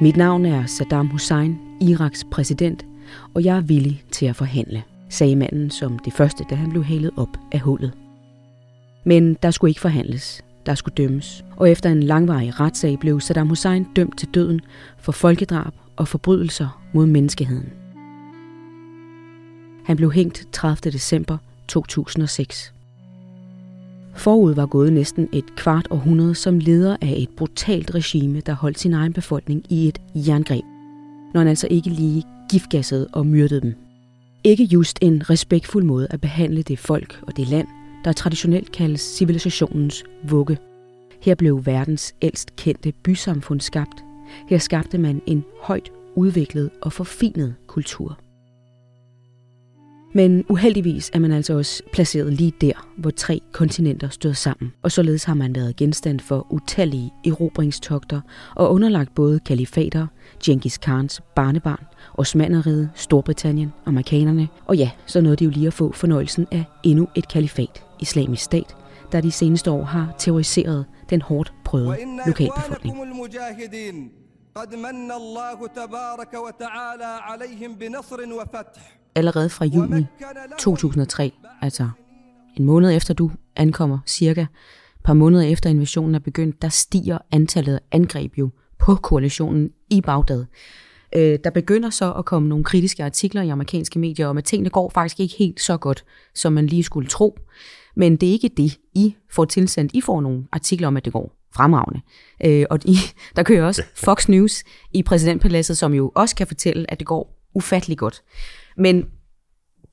Mit 0.00 0.16
navn 0.16 0.46
er 0.46 0.66
Saddam 0.66 1.06
Hussein, 1.06 1.58
Iraks 1.80 2.24
præsident, 2.30 2.86
og 3.34 3.44
jeg 3.44 3.56
er 3.56 3.60
villig 3.60 4.04
til 4.10 4.26
at 4.26 4.36
forhandle, 4.36 4.82
sagde 5.08 5.36
manden 5.36 5.70
som 5.70 5.98
det 5.98 6.12
første, 6.12 6.44
da 6.50 6.54
han 6.54 6.70
blev 6.70 6.84
halet 6.84 7.10
op 7.16 7.36
af 7.52 7.60
hullet. 7.60 7.92
Men 9.04 9.34
der 9.34 9.50
skulle 9.50 9.70
ikke 9.70 9.80
forhandles, 9.80 10.44
der 10.66 10.74
skulle 10.74 10.94
dømmes, 10.94 11.44
og 11.56 11.70
efter 11.70 11.90
en 11.90 12.02
langvarig 12.02 12.60
retssag 12.60 12.98
blev 12.98 13.20
Saddam 13.20 13.48
Hussein 13.48 13.86
dømt 13.96 14.18
til 14.18 14.28
døden 14.28 14.60
for 14.98 15.12
folkedrab 15.12 15.74
og 15.96 16.08
forbrydelser 16.08 16.82
mod 16.92 17.06
menneskeheden. 17.06 17.72
Han 19.84 19.96
blev 19.96 20.12
hængt 20.12 20.48
30. 20.52 20.92
december 20.92 21.38
2006. 21.68 22.74
Forud 24.14 24.54
var 24.54 24.66
gået 24.66 24.92
næsten 24.92 25.28
et 25.32 25.56
kvart 25.56 25.86
århundrede 25.90 26.34
som 26.34 26.58
leder 26.58 26.96
af 27.00 27.14
et 27.16 27.28
brutalt 27.36 27.94
regime, 27.94 28.40
der 28.40 28.52
holdt 28.52 28.78
sin 28.78 28.94
egen 28.94 29.12
befolkning 29.12 29.64
i 29.68 29.88
et 29.88 29.98
jerngreb, 30.14 30.64
når 31.34 31.40
han 31.40 31.48
altså 31.48 31.68
ikke 31.70 31.90
lige 31.90 32.22
giftgassede 32.50 33.08
og 33.12 33.26
myrdede 33.26 33.60
dem. 33.60 33.74
Ikke 34.44 34.64
just 34.64 34.98
en 35.02 35.30
respektfuld 35.30 35.84
måde 35.84 36.06
at 36.10 36.20
behandle 36.20 36.62
det 36.62 36.78
folk 36.78 37.20
og 37.22 37.36
det 37.36 37.48
land, 37.48 37.66
der 38.04 38.12
traditionelt 38.12 38.72
kaldes 38.72 39.00
civilisationens 39.00 40.04
vugge. 40.28 40.58
Her 41.20 41.34
blev 41.34 41.66
verdens 41.66 42.14
ældst 42.22 42.56
kendte 42.56 42.92
bysamfund 42.92 43.60
skabt. 43.60 44.04
Her 44.48 44.58
skabte 44.58 44.98
man 44.98 45.22
en 45.26 45.44
højt 45.62 45.92
udviklet 46.14 46.70
og 46.82 46.92
forfinet 46.92 47.54
kultur. 47.66 48.18
Men 50.16 50.44
uheldigvis 50.48 51.10
er 51.14 51.18
man 51.18 51.32
altså 51.32 51.54
også 51.54 51.82
placeret 51.92 52.32
lige 52.32 52.52
der, 52.60 52.88
hvor 52.96 53.10
tre 53.10 53.40
kontinenter 53.52 54.08
stod 54.08 54.34
sammen. 54.34 54.72
Og 54.82 54.92
således 54.92 55.24
har 55.24 55.34
man 55.34 55.54
været 55.54 55.76
genstand 55.76 56.20
for 56.20 56.46
utallige 56.50 57.12
erobringstogter 57.26 58.20
og 58.54 58.72
underlagt 58.72 59.14
både 59.14 59.40
kalifater, 59.40 60.06
Genghis 60.44 60.78
Khans 60.78 61.20
barnebarn, 61.36 61.84
Osmaneriet, 62.14 62.90
Storbritannien, 62.94 63.72
amerikanerne. 63.86 64.48
Og 64.66 64.76
ja, 64.76 64.90
så 65.06 65.20
nåede 65.20 65.36
de 65.36 65.44
jo 65.44 65.50
lige 65.50 65.66
at 65.66 65.72
få 65.72 65.92
fornøjelsen 65.92 66.46
af 66.52 66.64
endnu 66.82 67.08
et 67.14 67.28
kalifat, 67.28 67.84
islamisk 68.00 68.42
stat, 68.42 68.76
der 69.12 69.20
de 69.20 69.30
seneste 69.30 69.70
år 69.70 69.84
har 69.84 70.14
terroriseret 70.18 70.84
den 71.10 71.22
hårdt 71.22 71.52
prøvede 71.64 71.96
lokalbefolkning. 72.26 72.96
قد 74.55 74.75
من 74.75 75.11
الله 75.11 75.67
تبارك 75.67 76.33
وتعالى 76.33 77.19
عليهم 77.29 77.75
بنصر 77.75 78.33
وفتح 78.33 78.99
allerede 79.15 79.49
fra 79.49 79.65
juni 79.65 80.05
2003, 80.59 81.31
altså 81.61 81.89
en 82.57 82.65
måned 82.65 82.95
efter 82.95 83.13
du 83.13 83.31
ankommer, 83.55 83.99
cirka 84.05 84.41
et 84.41 84.47
par 85.03 85.13
måneder 85.13 85.43
efter 85.43 85.69
invasionen 85.69 86.15
er 86.15 86.19
begyndt, 86.19 86.61
der 86.61 86.69
stiger 86.69 87.17
antallet 87.31 87.75
af 87.75 87.79
angreb 87.91 88.37
jo 88.37 88.49
på 88.79 88.95
koalitionen 88.95 89.69
i 89.89 90.01
Bagdad. 90.01 90.45
Øh, 91.15 91.39
der 91.43 91.49
begynder 91.49 91.89
så 91.89 92.13
at 92.13 92.25
komme 92.25 92.49
nogle 92.49 92.63
kritiske 92.63 93.03
artikler 93.03 93.41
i 93.41 93.49
amerikanske 93.49 93.99
medier 93.99 94.27
om, 94.27 94.37
at 94.37 94.43
tingene 94.43 94.69
går 94.69 94.89
faktisk 94.89 95.19
ikke 95.19 95.35
helt 95.37 95.61
så 95.61 95.77
godt, 95.77 96.05
som 96.35 96.53
man 96.53 96.67
lige 96.67 96.83
skulle 96.83 97.09
tro. 97.09 97.39
Men 97.95 98.15
det 98.15 98.29
er 98.29 98.33
ikke 98.33 98.49
det, 98.57 98.79
I 98.93 99.15
får 99.31 99.45
tilsendt. 99.45 99.91
I 99.93 100.01
får 100.01 100.21
nogle 100.21 100.43
artikler 100.51 100.87
om, 100.87 100.97
at 100.97 101.05
det 101.05 101.13
går 101.13 101.35
fremragende. 101.54 102.00
Øh, 102.44 102.66
og 102.70 102.78
I, 102.84 102.96
der 103.36 103.42
kører 103.42 103.66
også 103.66 103.82
Fox 104.04 104.28
News 104.28 104.64
i 104.92 105.02
præsidentpaladset, 105.02 105.78
som 105.78 105.94
jo 105.94 106.12
også 106.14 106.36
kan 106.36 106.46
fortælle, 106.46 106.90
at 106.90 106.98
det 106.98 107.06
går 107.06 107.40
ufattelig 107.54 107.98
godt. 107.98 108.22
Men 108.76 109.04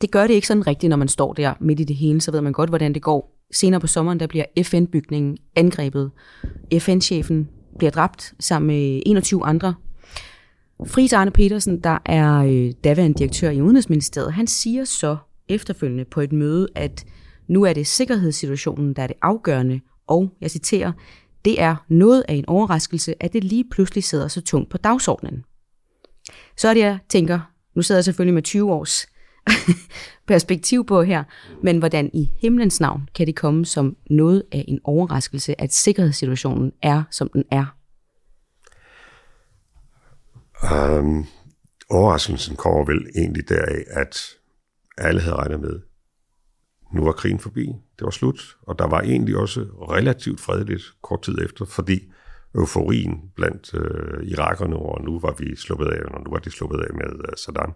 det 0.01 0.11
gør 0.11 0.27
det 0.27 0.33
ikke 0.33 0.47
sådan 0.47 0.67
rigtigt, 0.67 0.89
når 0.89 0.97
man 0.97 1.07
står 1.07 1.33
der 1.33 1.53
midt 1.59 1.79
i 1.79 1.83
det 1.83 1.95
hele, 1.95 2.21
så 2.21 2.31
ved 2.31 2.41
man 2.41 2.53
godt, 2.53 2.69
hvordan 2.69 2.93
det 2.93 3.01
går. 3.01 3.37
Senere 3.53 3.79
på 3.79 3.87
sommeren, 3.87 4.19
der 4.19 4.27
bliver 4.27 4.45
FN-bygningen 4.63 5.37
angrebet. 5.55 6.11
FN-chefen 6.79 7.49
bliver 7.77 7.91
dræbt 7.91 8.33
sammen 8.39 8.67
med 8.67 9.01
21 9.05 9.45
andre. 9.45 9.73
Friis 10.85 11.13
Arne 11.13 11.31
Petersen, 11.31 11.79
der 11.79 11.97
er 12.05 12.37
øh, 12.37 12.71
daværende 12.83 13.17
direktør 13.17 13.49
i 13.49 13.61
Udenrigsministeriet, 13.61 14.33
han 14.33 14.47
siger 14.47 14.85
så 14.85 15.17
efterfølgende 15.49 16.05
på 16.05 16.21
et 16.21 16.31
møde, 16.31 16.67
at 16.75 17.05
nu 17.47 17.63
er 17.63 17.73
det 17.73 17.87
sikkerhedssituationen, 17.87 18.93
der 18.93 19.03
er 19.03 19.07
det 19.07 19.15
afgørende, 19.21 19.81
og 20.07 20.29
jeg 20.41 20.51
citerer, 20.51 20.91
det 21.45 21.61
er 21.61 21.75
noget 21.87 22.23
af 22.27 22.33
en 22.33 22.45
overraskelse, 22.47 23.23
at 23.23 23.33
det 23.33 23.43
lige 23.43 23.65
pludselig 23.71 24.03
sidder 24.03 24.27
så 24.27 24.41
tungt 24.41 24.69
på 24.69 24.77
dagsordenen. 24.77 25.45
Så 26.57 26.67
er 26.67 26.73
det, 26.73 26.81
jeg 26.81 26.99
tænker, 27.09 27.39
nu 27.75 27.81
sidder 27.81 27.99
jeg 27.99 28.05
selvfølgelig 28.05 28.33
med 28.33 28.43
20 28.43 28.71
års 28.71 29.07
perspektiv 30.27 30.85
på 30.85 31.01
her, 31.01 31.23
men 31.63 31.79
hvordan 31.79 32.09
i 32.13 32.31
himlens 32.37 32.79
navn 32.79 33.09
kan 33.15 33.27
det 33.27 33.35
komme 33.35 33.65
som 33.65 33.95
noget 34.09 34.43
af 34.51 34.65
en 34.67 34.79
overraskelse, 34.83 35.61
at 35.61 35.73
sikkerhedssituationen 35.73 36.71
er, 36.81 37.03
som 37.11 37.29
den 37.33 37.43
er? 37.51 37.75
Um, 40.73 41.25
overraskelsen 41.89 42.55
kommer 42.55 42.85
vel 42.85 43.07
egentlig 43.15 43.49
deraf, 43.49 43.83
at 43.89 44.17
alle 44.97 45.21
havde 45.21 45.35
regnet 45.35 45.59
med, 45.59 45.79
nu 46.93 47.03
var 47.03 47.11
krigen 47.11 47.39
forbi, 47.39 47.65
det 47.99 48.05
var 48.05 48.09
slut, 48.09 48.57
og 48.61 48.79
der 48.79 48.87
var 48.87 49.01
egentlig 49.01 49.37
også 49.37 49.61
relativt 49.89 50.39
fredeligt 50.39 50.83
kort 51.01 51.21
tid 51.21 51.37
efter, 51.41 51.65
fordi 51.65 52.11
euforien 52.55 53.31
blandt 53.35 53.73
øh, 53.73 54.27
irakerne, 54.27 54.75
og 54.75 55.03
nu 55.03 55.19
var 55.19 55.35
vi 55.39 55.55
sluppet 55.55 55.87
af, 55.87 56.01
og 56.05 56.23
nu 56.23 56.31
var 56.31 56.39
de 56.39 56.51
sluppet 56.51 56.79
af 56.79 56.93
med 56.93 57.19
øh, 57.29 57.33
Saddam, 57.37 57.73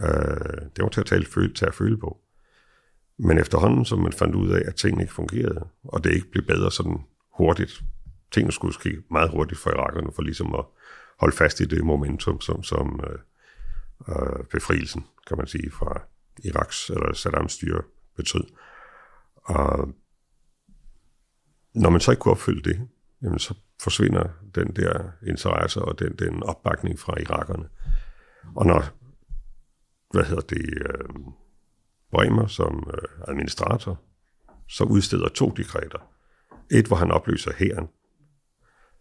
Øh, 0.00 0.62
det 0.76 0.82
var 0.82 0.88
til 0.88 1.00
at, 1.00 1.06
tale, 1.06 1.24
føle, 1.24 1.54
til 1.54 1.66
at 1.66 1.74
føle 1.74 1.98
på. 1.98 2.20
Men 3.18 3.38
efterhånden, 3.38 3.84
som 3.84 3.98
man 3.98 4.12
fandt 4.12 4.34
ud 4.34 4.50
af, 4.50 4.62
at 4.66 4.74
tingene 4.74 5.02
ikke 5.02 5.14
fungerede, 5.14 5.66
og 5.84 6.04
det 6.04 6.12
ikke 6.12 6.30
blev 6.30 6.44
bedre 6.46 6.70
sådan 6.70 6.98
hurtigt, 7.36 7.82
tingene 8.32 8.52
skulle 8.52 8.74
ske 8.74 9.02
meget 9.10 9.30
hurtigt 9.30 9.60
for 9.60 9.70
irakerne, 9.70 10.12
for 10.12 10.22
ligesom 10.22 10.54
at 10.54 10.64
holde 11.20 11.36
fast 11.36 11.60
i 11.60 11.64
det 11.64 11.84
momentum, 11.84 12.40
som, 12.40 12.62
som 12.62 13.00
øh, 13.06 13.18
øh, 14.08 14.44
befrielsen, 14.44 15.06
kan 15.26 15.36
man 15.36 15.46
sige, 15.46 15.70
fra 15.70 16.02
Iraks 16.44 16.90
eller 16.90 17.12
Saddams 17.12 17.52
styre 17.52 17.82
betød. 18.16 18.44
Og 19.36 19.88
når 21.74 21.90
man 21.90 22.00
så 22.00 22.10
ikke 22.10 22.20
kunne 22.20 22.32
opfylde 22.32 22.70
det, 22.70 22.88
jamen 23.22 23.38
så 23.38 23.54
forsvinder 23.82 24.28
den 24.54 24.76
der 24.76 25.10
interesse 25.26 25.82
og 25.82 25.98
den, 25.98 26.16
den 26.16 26.42
opbakning 26.42 26.98
fra 26.98 27.20
irakerne. 27.20 27.68
Og 28.56 28.66
når 28.66 28.84
hvad 30.12 30.24
hedder 30.24 30.42
det, 30.42 30.64
øh, 30.86 31.08
Bremer 32.10 32.46
som 32.46 32.90
øh, 32.94 33.08
administrator, 33.28 34.00
så 34.68 34.84
udsteder 34.84 35.28
to 35.28 35.50
dekreter. 35.56 35.98
Et, 36.70 36.86
hvor 36.86 36.96
han 36.96 37.10
opløser 37.10 37.52
hæren, 37.56 37.88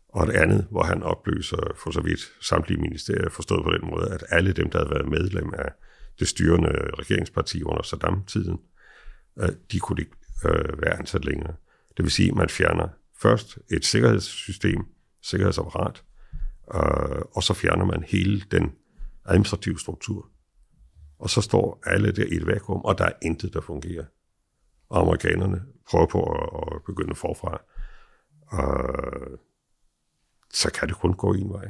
og 0.10 0.28
det 0.28 0.34
andet, 0.34 0.68
hvor 0.72 0.84
han 0.84 1.04
opløser 1.04 1.74
for 1.76 1.92
så 1.92 2.02
vidt 2.02 2.20
samtlige 2.42 2.82
ministerier, 2.82 3.30
forstået 3.30 3.64
på 3.64 3.72
den 3.72 3.90
måde, 3.90 4.10
at 4.10 4.24
alle 4.30 4.54
dem, 4.54 4.70
der 4.70 4.80
havde 4.80 4.90
været 4.90 5.08
medlem 5.08 5.54
af 5.58 5.72
det 6.20 6.28
styrende 6.28 6.70
regeringsparti 7.00 7.64
under 7.64 7.84
Saddam-tiden, 7.84 8.60
øh, 9.40 9.50
de 9.72 9.80
kunne 9.80 10.02
ikke 10.02 10.16
øh, 10.46 10.82
være 10.82 11.00
ansat 11.00 11.26
længere. 11.26 11.54
Det 11.98 12.04
vil 12.04 12.12
sige, 12.12 12.30
at 12.30 12.36
man 12.36 12.50
fjerner 12.50 12.88
først 13.22 13.60
et 13.72 13.86
sikkerhedssystem, 13.86 14.86
sikkerhedsapparat, 15.22 16.04
øh, 16.76 17.22
og 17.32 17.44
så 17.44 17.54
fjerner 17.54 17.86
man 17.86 18.04
hele 18.08 18.42
den 18.52 18.72
administrative 19.26 19.80
struktur 19.80 20.32
og 21.22 21.30
så 21.30 21.42
står 21.42 21.80
alle 21.86 22.12
der 22.12 22.26
i 22.26 22.36
et 22.36 22.48
vakuum, 22.48 22.82
og 22.82 22.98
der 22.98 23.06
er 23.06 23.12
intet, 23.22 23.54
der 23.54 23.62
fungerer. 23.62 24.06
Og 24.90 25.02
amerikanerne 25.02 25.62
prøver 25.90 26.06
på 26.06 26.24
at, 26.24 26.76
at 26.76 26.84
begynde 26.86 27.16
forfra. 27.16 27.62
Øh, 28.54 29.38
så 30.54 30.72
kan 30.72 30.88
det 30.88 30.96
kun 30.96 31.14
gå 31.14 31.34
en 31.34 31.50
vej. 31.50 31.68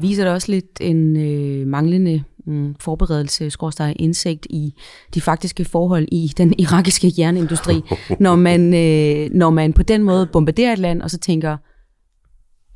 Viser 0.00 0.24
det 0.24 0.32
også 0.32 0.52
lidt 0.52 0.80
en 0.80 1.16
øh, 1.16 1.66
manglende 1.66 2.24
mm, 2.46 2.74
forberedelse, 2.80 3.50
skorstræk 3.50 3.96
indsigt 3.98 4.46
i 4.50 4.74
de 5.14 5.20
faktiske 5.20 5.64
forhold 5.64 6.08
i 6.12 6.32
den 6.36 6.54
irakiske 6.62 7.12
jernindustri, 7.18 7.82
når 8.20 8.36
man, 8.36 8.74
øh, 8.74 9.30
når 9.32 9.50
man 9.50 9.72
på 9.72 9.82
den 9.82 10.02
måde 10.02 10.26
bombarderer 10.26 10.72
et 10.72 10.78
land, 10.78 11.02
og 11.02 11.10
så 11.10 11.18
tænker, 11.18 11.56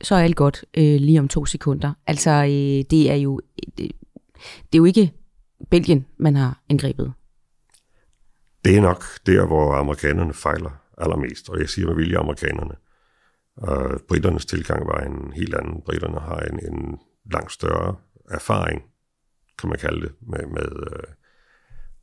så 0.03 0.15
er 0.15 0.19
alt 0.19 0.37
godt 0.37 0.65
øh, 0.77 1.01
lige 1.01 1.21
om 1.21 1.29
to 1.29 1.47
sekunder. 1.47 1.93
Altså, 2.07 2.31
øh, 2.31 2.85
det 2.91 3.11
er 3.11 3.15
jo 3.15 3.41
det, 3.79 3.93
det 4.43 4.75
er 4.75 4.79
jo 4.79 4.85
ikke 4.85 5.13
Belgien, 5.71 6.07
man 6.19 6.37
har 6.37 6.63
angrebet. 6.69 7.13
Det 8.65 8.77
er 8.77 8.81
nok 8.81 9.05
der, 9.27 9.47
hvor 9.47 9.75
amerikanerne 9.75 10.35
fejler 10.35 10.71
allermest, 10.99 11.49
og 11.49 11.61
jeg 11.61 11.69
siger 11.69 11.87
med 11.87 11.95
vilje 11.95 12.19
amerikanerne. 12.19 12.75
Uh, 13.57 13.99
Britternes 14.09 14.47
tilgang 14.47 14.87
var 14.87 15.01
en 15.01 15.33
helt 15.33 15.55
anden. 15.55 15.83
Britterne 15.87 16.21
har 16.21 16.39
en, 16.39 16.73
en 16.73 16.99
langt 17.33 17.53
større 17.53 17.97
erfaring, 18.31 18.83
kan 19.61 19.69
man 19.69 19.79
kalde 19.79 20.01
det, 20.01 20.13
med, 20.21 20.47
med 20.47 20.87
øh, 20.93 21.15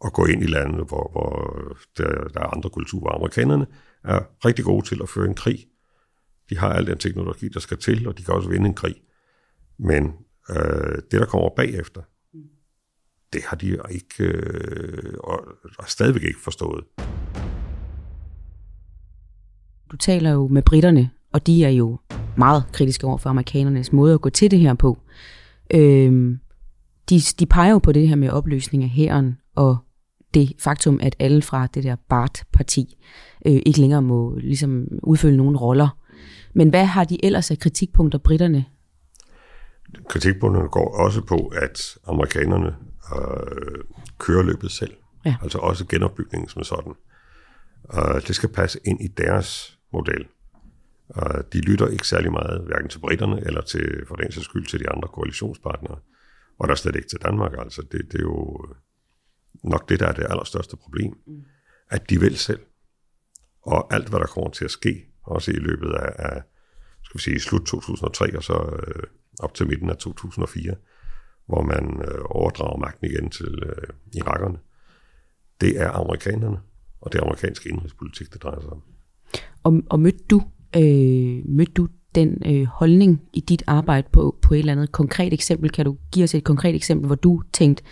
at 0.05 0.13
gå 0.13 0.25
ind 0.25 0.43
i 0.43 0.47
lande, 0.47 0.83
hvor, 0.83 1.09
hvor 1.11 1.53
der, 1.97 2.27
der 2.27 2.39
er 2.39 2.55
andre 2.55 2.69
kulturer. 2.69 3.15
Amerikanerne 3.15 3.65
er 4.03 4.19
rigtig 4.45 4.65
gode 4.65 4.85
til 4.85 4.99
at 5.03 5.09
føre 5.09 5.25
en 5.25 5.35
krig. 5.35 5.65
De 6.49 6.57
har 6.57 6.69
al 6.73 6.87
den 6.87 6.97
teknologi, 6.97 7.49
der 7.49 7.59
skal 7.59 7.77
til, 7.77 8.07
og 8.07 8.17
de 8.17 8.23
kan 8.23 8.33
også 8.33 8.49
vinde 8.49 8.67
en 8.67 8.73
krig. 8.73 8.95
Men 9.79 10.13
øh, 10.49 10.95
det, 11.11 11.19
der 11.19 11.25
kommer 11.25 11.49
bagefter, 11.55 12.01
det 13.33 13.41
har 13.43 13.57
de 13.57 13.77
ikke, 13.89 14.23
øh, 14.23 15.13
og, 15.19 15.39
og 15.79 15.89
stadigvæk 15.89 16.23
ikke 16.23 16.39
forstået. 16.43 16.83
Du 19.91 19.97
taler 19.97 20.31
jo 20.31 20.47
med 20.47 20.61
britterne, 20.61 21.09
og 21.33 21.47
de 21.47 21.65
er 21.65 21.69
jo 21.69 21.99
meget 22.37 22.63
kritiske 22.73 23.07
over 23.07 23.17
for 23.17 23.29
amerikanernes 23.29 23.93
måde 23.93 24.13
at 24.13 24.21
gå 24.21 24.29
til 24.29 24.51
det 24.51 24.59
her 24.59 24.73
på. 24.73 24.97
Øhm, 25.73 26.39
de, 27.09 27.19
de 27.39 27.45
peger 27.45 27.71
jo 27.71 27.79
på 27.79 27.91
det 27.91 28.07
her 28.07 28.15
med 28.15 28.29
opløsning 28.29 28.83
af 28.83 28.89
hæren, 28.89 29.37
og 29.55 29.77
det 30.33 30.53
faktum, 30.59 30.99
at 31.03 31.15
alle 31.19 31.41
fra 31.41 31.67
det 31.67 31.83
der 31.83 31.95
BART-parti 32.09 32.97
øh, 33.45 33.61
ikke 33.65 33.79
længere 33.81 34.01
må 34.01 34.37
ligesom 34.37 34.87
udfylde 35.03 35.37
nogen 35.37 35.57
roller. 35.57 35.97
Men 36.55 36.69
hvad 36.69 36.85
har 36.85 37.03
de 37.03 37.25
ellers 37.25 37.51
af 37.51 37.59
kritikpunkter, 37.59 38.19
britterne? 38.19 38.65
Kritikpunkterne 40.09 40.69
går 40.69 40.97
også 40.97 41.21
på, 41.21 41.51
at 41.55 41.97
amerikanerne 42.07 42.75
øh, 43.15 43.83
kører 44.17 44.43
løbet 44.43 44.71
selv. 44.71 44.93
Ja. 45.25 45.35
Altså 45.43 45.57
også 45.57 45.85
genopbygningen 45.85 46.49
som 46.49 46.63
sådan. 46.63 46.93
Uh, 47.93 48.21
det 48.27 48.35
skal 48.35 48.49
passe 48.49 48.79
ind 48.85 49.01
i 49.01 49.07
deres 49.07 49.79
model. 49.93 50.25
Uh, 51.15 51.41
de 51.53 51.59
lytter 51.61 51.87
ikke 51.87 52.07
særlig 52.07 52.31
meget, 52.31 52.61
hverken 52.65 52.89
til 52.89 52.99
britterne 52.99 53.41
eller 53.45 53.61
til, 53.61 54.03
for 54.07 54.15
den 54.15 54.31
sags 54.31 54.45
skyld, 54.45 54.65
til 54.65 54.79
de 54.79 54.89
andre 54.89 55.07
koalitionspartnere. 55.07 55.97
Og 56.59 56.67
der 56.67 56.73
er 56.73 56.77
slet 56.77 56.95
ikke 56.95 57.07
til 57.07 57.19
Danmark. 57.21 57.53
Altså, 57.57 57.81
det, 57.91 58.11
det 58.11 58.19
er 58.19 58.23
jo 58.23 58.65
nok 59.63 59.89
det, 59.89 59.99
der 59.99 60.07
er 60.07 60.13
det 60.13 60.27
allerstørste 60.29 60.77
problem. 60.77 61.13
Mm. 61.27 61.43
At 61.89 62.09
de 62.09 62.19
vil 62.19 62.37
selv. 62.37 62.59
Og 63.61 63.93
alt, 63.93 64.09
hvad 64.09 64.19
der 64.19 64.25
kommer 64.25 64.49
til 64.49 64.65
at 64.65 64.71
ske, 64.71 65.07
også 65.23 65.51
i 65.51 65.55
løbet 65.55 65.93
af, 65.93 66.13
af 66.15 66.41
skal 67.03 67.17
vi 67.17 67.21
sige, 67.21 67.39
slut 67.39 67.65
2003 67.65 68.37
og 68.37 68.43
så 68.43 68.79
øh, 68.87 69.03
op 69.39 69.53
til 69.53 69.67
midten 69.67 69.89
af 69.89 69.97
2004, 69.97 70.75
hvor 71.45 71.61
man 71.61 72.01
øh, 72.01 72.21
overdrager 72.25 72.77
magten 72.77 73.07
igen 73.07 73.29
til 73.29 73.63
øh, 73.65 73.87
irakerne, 74.15 74.57
det 75.61 75.81
er 75.81 75.91
amerikanerne, 75.91 76.59
og 77.01 77.11
det 77.11 77.19
er 77.19 77.23
amerikansk 77.23 77.65
indrigspolitik, 77.65 78.33
det 78.33 78.43
drejer 78.43 78.61
sig 78.61 78.69
om. 78.69 78.83
Og, 79.63 79.81
og 79.89 79.99
mødte 79.99 80.23
du, 80.29 80.41
øh, 80.75 81.45
mødte 81.45 81.71
du 81.71 81.87
den 82.17 82.41
øh, 82.45 82.65
holdning 82.65 83.21
i 83.33 83.39
dit 83.39 83.63
arbejde 83.67 84.07
på, 84.13 84.37
på 84.41 84.53
et 84.53 84.59
eller 84.59 84.71
andet 84.71 84.91
konkret 84.91 85.33
eksempel? 85.33 85.69
Kan 85.69 85.85
du 85.85 85.97
give 86.11 86.23
os 86.23 86.35
et 86.35 86.43
konkret 86.43 86.75
eksempel, 86.75 87.07
hvor 87.07 87.15
du 87.15 87.41
tænkte, 87.53 87.83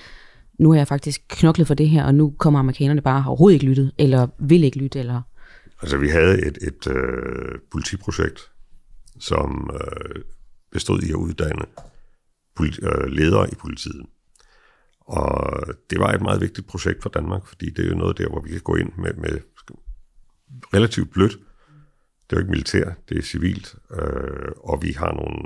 nu 0.60 0.72
har 0.72 0.78
jeg 0.78 0.88
faktisk 0.88 1.22
knoklet 1.30 1.68
for 1.68 1.74
det 1.74 1.90
her, 1.90 2.04
og 2.06 2.16
nu 2.16 2.34
kommer 2.40 2.60
amerikanerne 2.60 3.02
bare 3.02 3.22
har 3.22 3.30
overhovedet 3.30 3.56
ikke 3.56 3.66
lyttet, 3.66 3.92
eller 3.98 4.28
vil 4.40 4.64
ikke 4.64 4.78
lytte, 4.78 5.00
eller... 5.00 5.22
Altså, 5.82 5.98
vi 5.98 6.08
havde 6.08 6.46
et, 6.48 6.58
et 6.62 6.88
øh, 6.88 7.60
politiprojekt, 7.72 8.40
som 9.20 9.70
øh, 9.74 10.22
bestod 10.72 11.02
i 11.02 11.10
at 11.10 11.16
uddanne 11.16 11.66
politi- 12.60 12.86
øh, 12.86 13.12
ledere 13.12 13.52
i 13.52 13.56
politiet. 13.56 14.06
Og 15.00 15.60
det 15.90 16.00
var 16.00 16.14
et 16.14 16.22
meget 16.22 16.42
vigtigt 16.42 16.68
projekt 16.68 17.02
for 17.02 17.10
Danmark, 17.10 17.48
fordi 17.48 17.70
det 17.70 17.86
er 17.86 17.90
jo 17.90 17.96
noget 17.96 18.18
der, 18.18 18.30
hvor 18.30 18.42
vi 18.42 18.50
kan 18.50 18.62
gå 18.62 18.76
ind 18.76 18.92
med, 18.98 19.14
med 19.14 19.40
relativt 20.74 21.12
blødt. 21.12 21.38
Det 22.30 22.36
er 22.36 22.38
jo 22.38 22.40
ikke 22.40 22.52
militær, 22.52 22.92
det 23.10 23.18
er 23.18 23.22
civilt, 23.22 23.76
øh, 23.92 24.52
og 24.58 24.82
vi 24.82 24.92
har 24.92 25.12
nogle 25.12 25.38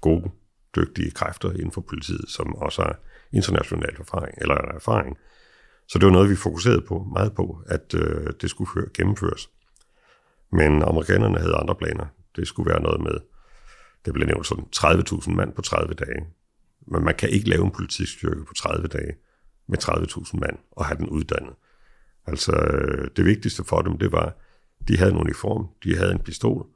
gode, 0.00 0.30
dygtige 0.76 1.10
kræfter 1.10 1.50
inden 1.50 1.72
for 1.72 1.80
politiet, 1.80 2.24
som 2.28 2.54
også 2.54 2.82
har 2.82 2.98
international 3.32 3.96
erfaring, 4.00 4.34
eller 4.40 4.54
erfaring. 4.54 5.16
Så 5.88 5.98
det 5.98 6.06
var 6.06 6.12
noget, 6.12 6.30
vi 6.30 6.36
fokuserede 6.36 6.84
på, 6.88 7.06
meget 7.12 7.34
på, 7.34 7.62
at 7.66 7.94
øh, 7.94 8.32
det 8.40 8.50
skulle 8.50 8.70
føre, 8.74 8.86
gennemføres. 8.94 9.50
Men 10.52 10.82
amerikanerne 10.82 11.38
havde 11.38 11.54
andre 11.54 11.74
planer. 11.74 12.06
Det 12.36 12.48
skulle 12.48 12.70
være 12.70 12.82
noget 12.82 13.00
med 13.00 13.18
det 14.06 14.14
blev 14.14 14.26
nævnt 14.26 14.46
sådan 14.46 14.64
30.000 14.76 15.30
mand 15.30 15.52
på 15.52 15.62
30 15.62 15.94
dage. 15.94 16.26
Men 16.86 17.04
man 17.04 17.14
kan 17.14 17.28
ikke 17.28 17.48
lave 17.48 17.64
en 17.64 17.70
politistyrke 17.70 18.44
på 18.44 18.54
30 18.54 18.88
dage 18.88 19.14
med 19.68 19.78
30.000 19.84 20.38
mand 20.40 20.58
og 20.70 20.86
have 20.86 20.98
den 20.98 21.08
uddannet. 21.08 21.54
Altså, 22.26 22.52
øh, 22.52 23.08
det 23.16 23.24
vigtigste 23.24 23.64
for 23.64 23.82
dem, 23.82 23.98
det 23.98 24.12
var, 24.12 24.36
de 24.88 24.98
havde 24.98 25.10
en 25.10 25.16
uniform, 25.16 25.68
de 25.84 25.96
havde 25.96 26.12
en 26.12 26.18
pistol, 26.18 26.66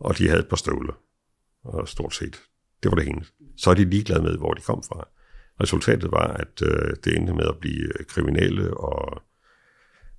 og 0.00 0.18
de 0.18 0.28
havde 0.28 0.40
et 0.40 0.48
par 0.48 0.56
støvler. 0.56 0.92
Og 1.64 1.88
stort 1.88 2.14
set, 2.14 2.42
det 2.82 2.90
var 2.90 2.96
det 2.96 3.04
hele. 3.04 3.24
Så 3.56 3.70
er 3.70 3.74
de 3.74 3.84
ligeglade 3.84 4.22
med, 4.22 4.36
hvor 4.36 4.54
de 4.54 4.62
kom 4.62 4.82
fra. 4.82 5.08
Resultatet 5.62 6.10
var, 6.12 6.26
at 6.26 6.62
øh, 6.62 6.96
det 7.04 7.16
endte 7.16 7.34
med 7.34 7.44
at 7.44 7.58
blive 7.60 7.88
kriminelle 8.08 8.76
og 8.76 9.22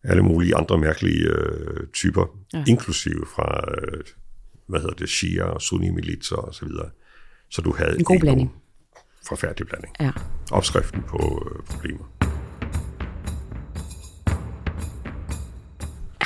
alle 0.04 0.24
mulige 0.24 0.56
andre 0.56 0.78
mærkelige 0.78 1.28
øh, 1.28 1.88
typer, 1.94 2.26
ja. 2.54 2.64
inklusive 2.68 3.26
fra 3.36 3.72
øh, 3.72 4.04
hvad 4.68 4.80
hedder 4.80 4.96
det, 4.96 5.10
Shia 5.10 5.44
og 5.44 5.62
Sunni-militser 5.62 6.36
og 6.36 6.56
så 6.56 6.66
videre. 6.66 6.90
Så 7.50 7.62
du 7.62 7.74
havde 7.74 7.98
en 7.98 8.04
god 8.04 8.20
blanding. 8.20 8.56
Forfærdelig 9.28 9.68
blanding. 9.68 9.94
Ja. 10.00 10.12
Opskriften 10.52 11.04
på 11.04 11.50
øh, 11.52 11.64
problemer. 11.66 12.17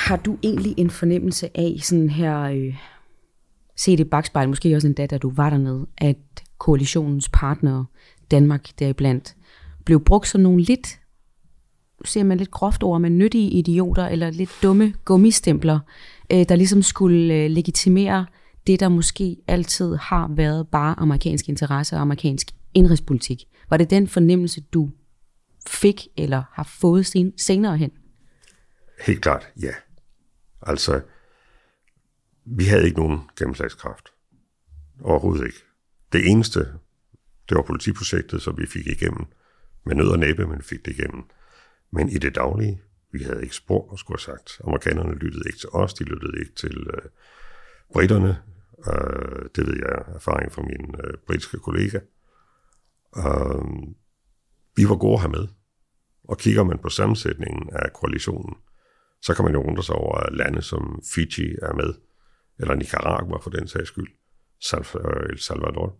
Har 0.06 0.16
du 0.16 0.38
egentlig 0.42 0.74
en 0.76 0.90
fornemmelse 0.90 1.50
af 1.54 1.76
sådan 1.82 2.10
her, 2.10 2.40
øh, 2.40 2.74
se 3.76 3.96
det 3.96 4.10
bagspejl, 4.10 4.48
måske 4.48 4.76
også 4.76 4.88
endda, 4.88 5.06
da 5.06 5.18
du 5.18 5.30
var 5.30 5.50
dernede, 5.50 5.86
at 5.98 6.16
koalitionens 6.58 7.28
partnere, 7.28 7.86
Danmark 8.30 8.68
deriblandt, 8.78 9.36
blev 9.84 10.04
brugt 10.04 10.28
som 10.28 10.40
nogle 10.40 10.62
lidt, 10.62 11.00
ser 12.04 12.24
man 12.24 12.38
lidt 12.38 12.50
groft 12.50 12.82
over, 12.82 12.98
men 12.98 13.18
nyttige 13.18 13.50
idioter, 13.50 14.06
eller 14.06 14.30
lidt 14.30 14.50
dumme 14.62 14.94
gummistempler, 15.04 15.80
øh, 16.32 16.44
der 16.48 16.56
ligesom 16.56 16.82
skulle 16.82 17.34
øh, 17.34 17.50
legitimere 17.50 18.26
det, 18.66 18.80
der 18.80 18.88
måske 18.88 19.36
altid 19.48 19.96
har 19.96 20.30
været 20.36 20.68
bare 20.68 20.94
amerikansk 20.98 21.48
interesse 21.48 21.96
og 21.96 22.02
amerikansk 22.02 22.50
indrigspolitik. 22.74 23.44
Var 23.70 23.76
det 23.76 23.90
den 23.90 24.08
fornemmelse, 24.08 24.60
du 24.60 24.90
fik 25.68 26.08
eller 26.16 26.42
har 26.52 26.62
fået 26.80 27.06
sen, 27.06 27.32
senere 27.38 27.76
hen? 27.76 27.90
Helt 29.06 29.20
klart, 29.20 29.48
ja. 29.62 29.72
Altså, 30.62 31.00
vi 32.44 32.64
havde 32.64 32.84
ikke 32.84 32.98
nogen 32.98 33.20
gennemslagskraft. 33.38 34.12
Overhovedet 35.00 35.46
ikke. 35.46 35.58
Det 36.12 36.30
eneste, 36.30 36.60
det 37.48 37.56
var 37.56 37.62
politiprojektet, 37.62 38.42
som 38.42 38.58
vi 38.58 38.66
fik 38.66 38.86
igennem 38.86 39.26
med 39.84 39.94
nød 39.94 40.08
og 40.08 40.18
næppe, 40.18 40.46
men 40.46 40.62
fik 40.62 40.84
det 40.84 40.98
igennem. 40.98 41.24
Men 41.90 42.08
i 42.08 42.18
det 42.18 42.34
daglige, 42.34 42.82
vi 43.12 43.22
havde 43.22 43.42
ikke 43.42 43.56
spor, 43.56 43.96
skulle 43.96 44.18
have 44.18 44.36
sagt. 44.36 44.60
Amerikanerne 44.64 45.14
lyttede 45.14 45.44
ikke 45.46 45.58
til 45.58 45.68
os, 45.72 45.94
de 45.94 46.04
lyttede 46.04 46.40
ikke 46.40 46.54
til 46.54 46.86
øh, 46.94 47.02
britterne. 47.92 48.42
Øh, 48.92 49.48
det 49.56 49.66
ved 49.66 49.76
jeg 49.76 50.14
erfaring 50.14 50.52
fra 50.52 50.62
min 50.62 50.94
øh, 51.04 51.14
britiske 51.26 51.58
kollega. 51.58 51.98
Øh, 53.16 53.64
vi 54.76 54.88
var 54.88 54.96
gode 54.96 55.20
her 55.20 55.28
med. 55.28 55.48
Og 56.24 56.38
kigger 56.38 56.62
man 56.62 56.78
på 56.78 56.88
sammensætningen 56.88 57.70
af 57.72 57.92
koalitionen, 57.92 58.56
så 59.22 59.34
kan 59.34 59.44
man 59.44 59.54
jo 59.54 59.62
undre 59.62 59.82
sig 59.82 59.94
over 59.94 60.30
lande 60.30 60.62
som 60.62 61.02
Fiji 61.14 61.56
er 61.62 61.74
med, 61.74 61.94
eller 62.58 62.74
Nicaragua 62.74 63.38
for 63.38 63.50
den 63.50 63.68
sags 63.68 63.88
skyld, 63.88 64.08
øh, 64.74 65.30
El 65.30 65.38
Salvador. 65.38 65.98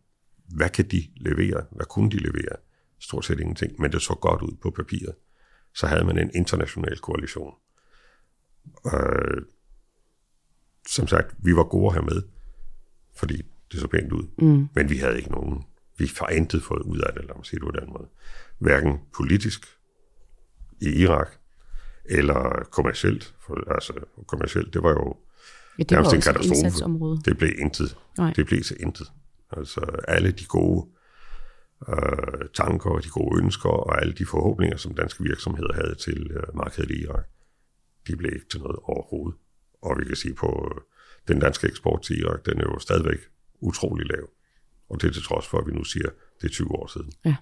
Hvad 0.57 0.69
kan 0.69 0.85
de 0.91 1.09
levere? 1.17 1.65
Hvad 1.71 1.87
kunne 1.87 2.11
de 2.11 2.17
levere? 2.17 2.57
Stort 2.99 3.25
set 3.25 3.41
ingenting, 3.41 3.81
men 3.81 3.93
det 3.93 4.03
så 4.03 4.15
godt 4.15 4.43
ud 4.43 4.57
på 4.63 4.71
papiret 4.71 5.15
så 5.75 5.87
havde 5.87 6.05
man 6.05 6.19
en 6.19 6.31
international 6.35 6.99
koalition. 6.99 7.55
Øh, 8.95 9.43
som 10.89 11.07
sagt, 11.07 11.35
vi 11.39 11.57
var 11.57 11.65
gode 11.65 11.95
her 11.95 12.03
med, 12.03 12.23
fordi 13.17 13.43
det 13.73 13.81
så 13.81 13.89
pænt 13.89 14.13
ud. 14.13 14.29
Mm. 14.39 14.69
Men 14.75 14.91
vi 14.91 14.97
havde 14.97 15.17
ikke 15.17 15.31
nogen, 15.31 15.65
vi 15.99 16.11
har 16.19 16.29
intet 16.29 16.63
fået 16.63 16.83
ud 16.83 16.99
af 16.99 17.13
det, 17.13 17.25
lad 17.25 17.35
mig 17.37 17.47
sige 17.47 17.61
det 17.61 17.67
på 17.67 17.81
den 17.81 17.93
måde. 17.93 18.09
Hverken 18.59 19.01
politisk 19.17 19.67
i 20.81 20.89
Irak, 20.89 21.29
eller 22.05 22.69
kommercielt. 22.71 23.35
For, 23.47 23.73
altså, 23.75 23.93
kommercielt, 24.27 24.75
det 24.75 24.83
var 24.83 24.91
jo 24.91 25.17
ja, 25.79 25.83
det 25.83 25.99
var 25.99 26.15
en 26.15 26.21
katastrofe. 26.21 27.23
Det 27.25 27.39
blev 27.39 27.53
intet. 27.59 27.97
Nej. 28.19 28.33
Det 28.37 28.47
blev 28.47 28.63
til 28.63 28.77
intet. 28.81 29.13
Altså, 29.51 29.81
alle 30.09 30.31
de 30.31 30.45
gode 30.45 30.89
øh, 31.89 32.49
tanker 32.55 32.91
og 32.91 33.05
de 33.05 33.09
gode 33.09 33.43
ønsker 33.43 33.69
og 33.69 34.01
alle 34.01 34.13
de 34.13 34.27
forhåbninger, 34.27 34.77
som 34.77 34.95
danske 34.95 35.23
virksomheder 35.25 35.73
havde 35.75 35.95
til 35.95 36.31
øh, 36.31 36.57
markedet 36.57 36.91
i 36.91 37.03
Irak, 37.03 37.25
de 38.07 38.17
blev 38.17 38.33
ikke 38.35 38.49
til 38.51 38.61
noget 38.61 38.77
overhovedet. 38.83 39.39
Og 39.83 39.99
vi 39.99 40.05
kan 40.05 40.17
sige 40.17 40.35
på 40.35 40.71
øh, 40.75 40.81
den 41.29 41.41
danske 41.41 41.67
eksport 41.67 42.03
til 42.03 42.21
Irak, 42.21 42.47
den 42.47 42.59
er 42.59 42.63
jo 42.63 42.79
stadigvæk 42.79 43.19
utrolig 43.61 44.07
lav. 44.07 44.29
Og 44.89 45.03
det 45.03 45.09
er 45.09 45.13
til 45.13 45.23
trods 45.23 45.47
for, 45.47 45.59
at 45.59 45.67
vi 45.67 45.73
nu 45.73 45.85
siger, 45.85 46.09
det 46.41 46.49
er 46.49 46.53
20 46.53 46.73
år 46.73 46.87
siden. 46.87 47.13
Ja. 47.25 47.37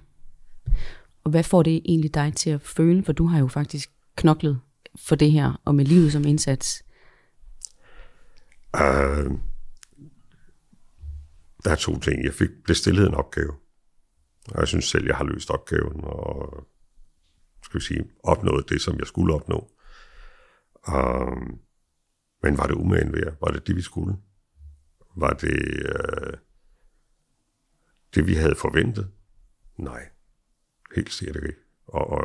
Og 1.25 1.31
hvad 1.31 1.45
får 1.45 1.63
det 1.63 1.83
egentlig 1.85 2.15
dig 2.15 2.33
til 2.37 2.51
at 2.51 2.61
føle? 2.61 3.05
For 3.05 3.13
du 3.13 3.27
har 3.27 3.39
jo 3.39 3.49
faktisk 3.49 3.91
knoklet 4.17 4.61
for 4.97 5.15
det 5.15 5.33
her, 5.33 5.61
og 5.65 5.75
med 5.75 5.85
livet 5.85 6.13
som 6.13 6.25
indsats. 6.25 6.85
Uh, 8.75 9.39
der 11.65 11.71
er 11.71 11.77
to 11.77 11.99
ting. 11.99 12.25
Jeg 12.25 12.35
fik 12.35 12.49
blev 12.65 12.75
stillet 12.75 13.07
en 13.07 13.15
opgave, 13.15 13.53
og 14.49 14.61
jeg 14.61 14.69
synes 14.69 14.85
selv, 14.85 15.07
jeg 15.07 15.17
har 15.17 15.25
løst 15.25 15.51
opgaven, 15.51 16.01
og 16.05 16.67
skal 17.65 17.81
vi 17.81 17.85
sige, 17.85 18.05
opnået 18.23 18.69
det, 18.69 18.81
som 18.81 18.99
jeg 18.99 19.07
skulle 19.07 19.35
opnå. 19.35 19.71
Uh, 20.89 21.59
men 22.43 22.59
var 22.59 22.67
det 22.67 22.75
umagen 22.75 23.13
værd? 23.13 23.37
Var 23.41 23.49
det 23.49 23.67
det, 23.67 23.77
vi 23.77 23.83
skulle? 23.83 24.17
Var 25.17 25.33
det 25.33 25.85
uh, 25.95 26.39
det, 28.15 28.27
vi 28.27 28.35
havde 28.35 28.55
forventet? 28.55 29.11
Nej, 29.79 30.09
helt 30.97 31.13
sikkert 31.13 31.45
ikke. 31.45 31.59
Og, 31.87 32.07
og 32.07 32.23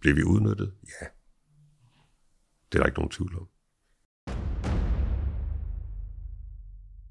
blev 0.00 0.16
vi 0.16 0.24
udnyttet? 0.24 0.74
Ja. 0.84 1.06
Det 2.72 2.78
er 2.78 2.82
der 2.82 2.86
ikke 2.86 2.98
nogen 2.98 3.10
tvivl 3.10 3.36
om. 3.36 3.48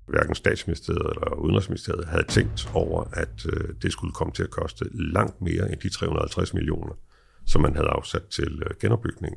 hverken 0.10 0.36
statsministeriet 0.36 1.10
eller 1.15 1.36
udenrigsministeriet 1.36 2.06
havde 2.06 2.24
tænkt 2.28 2.69
over, 2.74 3.04
at 3.13 3.45
øh, 3.54 3.76
det 3.82 3.91
skulle 3.91 4.13
komme 4.13 4.34
til 4.34 4.43
at 4.43 4.50
koste 4.50 4.86
langt 4.91 5.41
mere 5.41 5.72
end 5.72 5.80
de 5.80 5.89
350 5.89 6.54
millioner, 6.54 6.93
som 7.45 7.62
man 7.62 7.76
havde 7.76 7.88
afsat 7.88 8.26
til 8.26 8.63
øh, 8.65 8.76
genopbygning. 8.82 9.36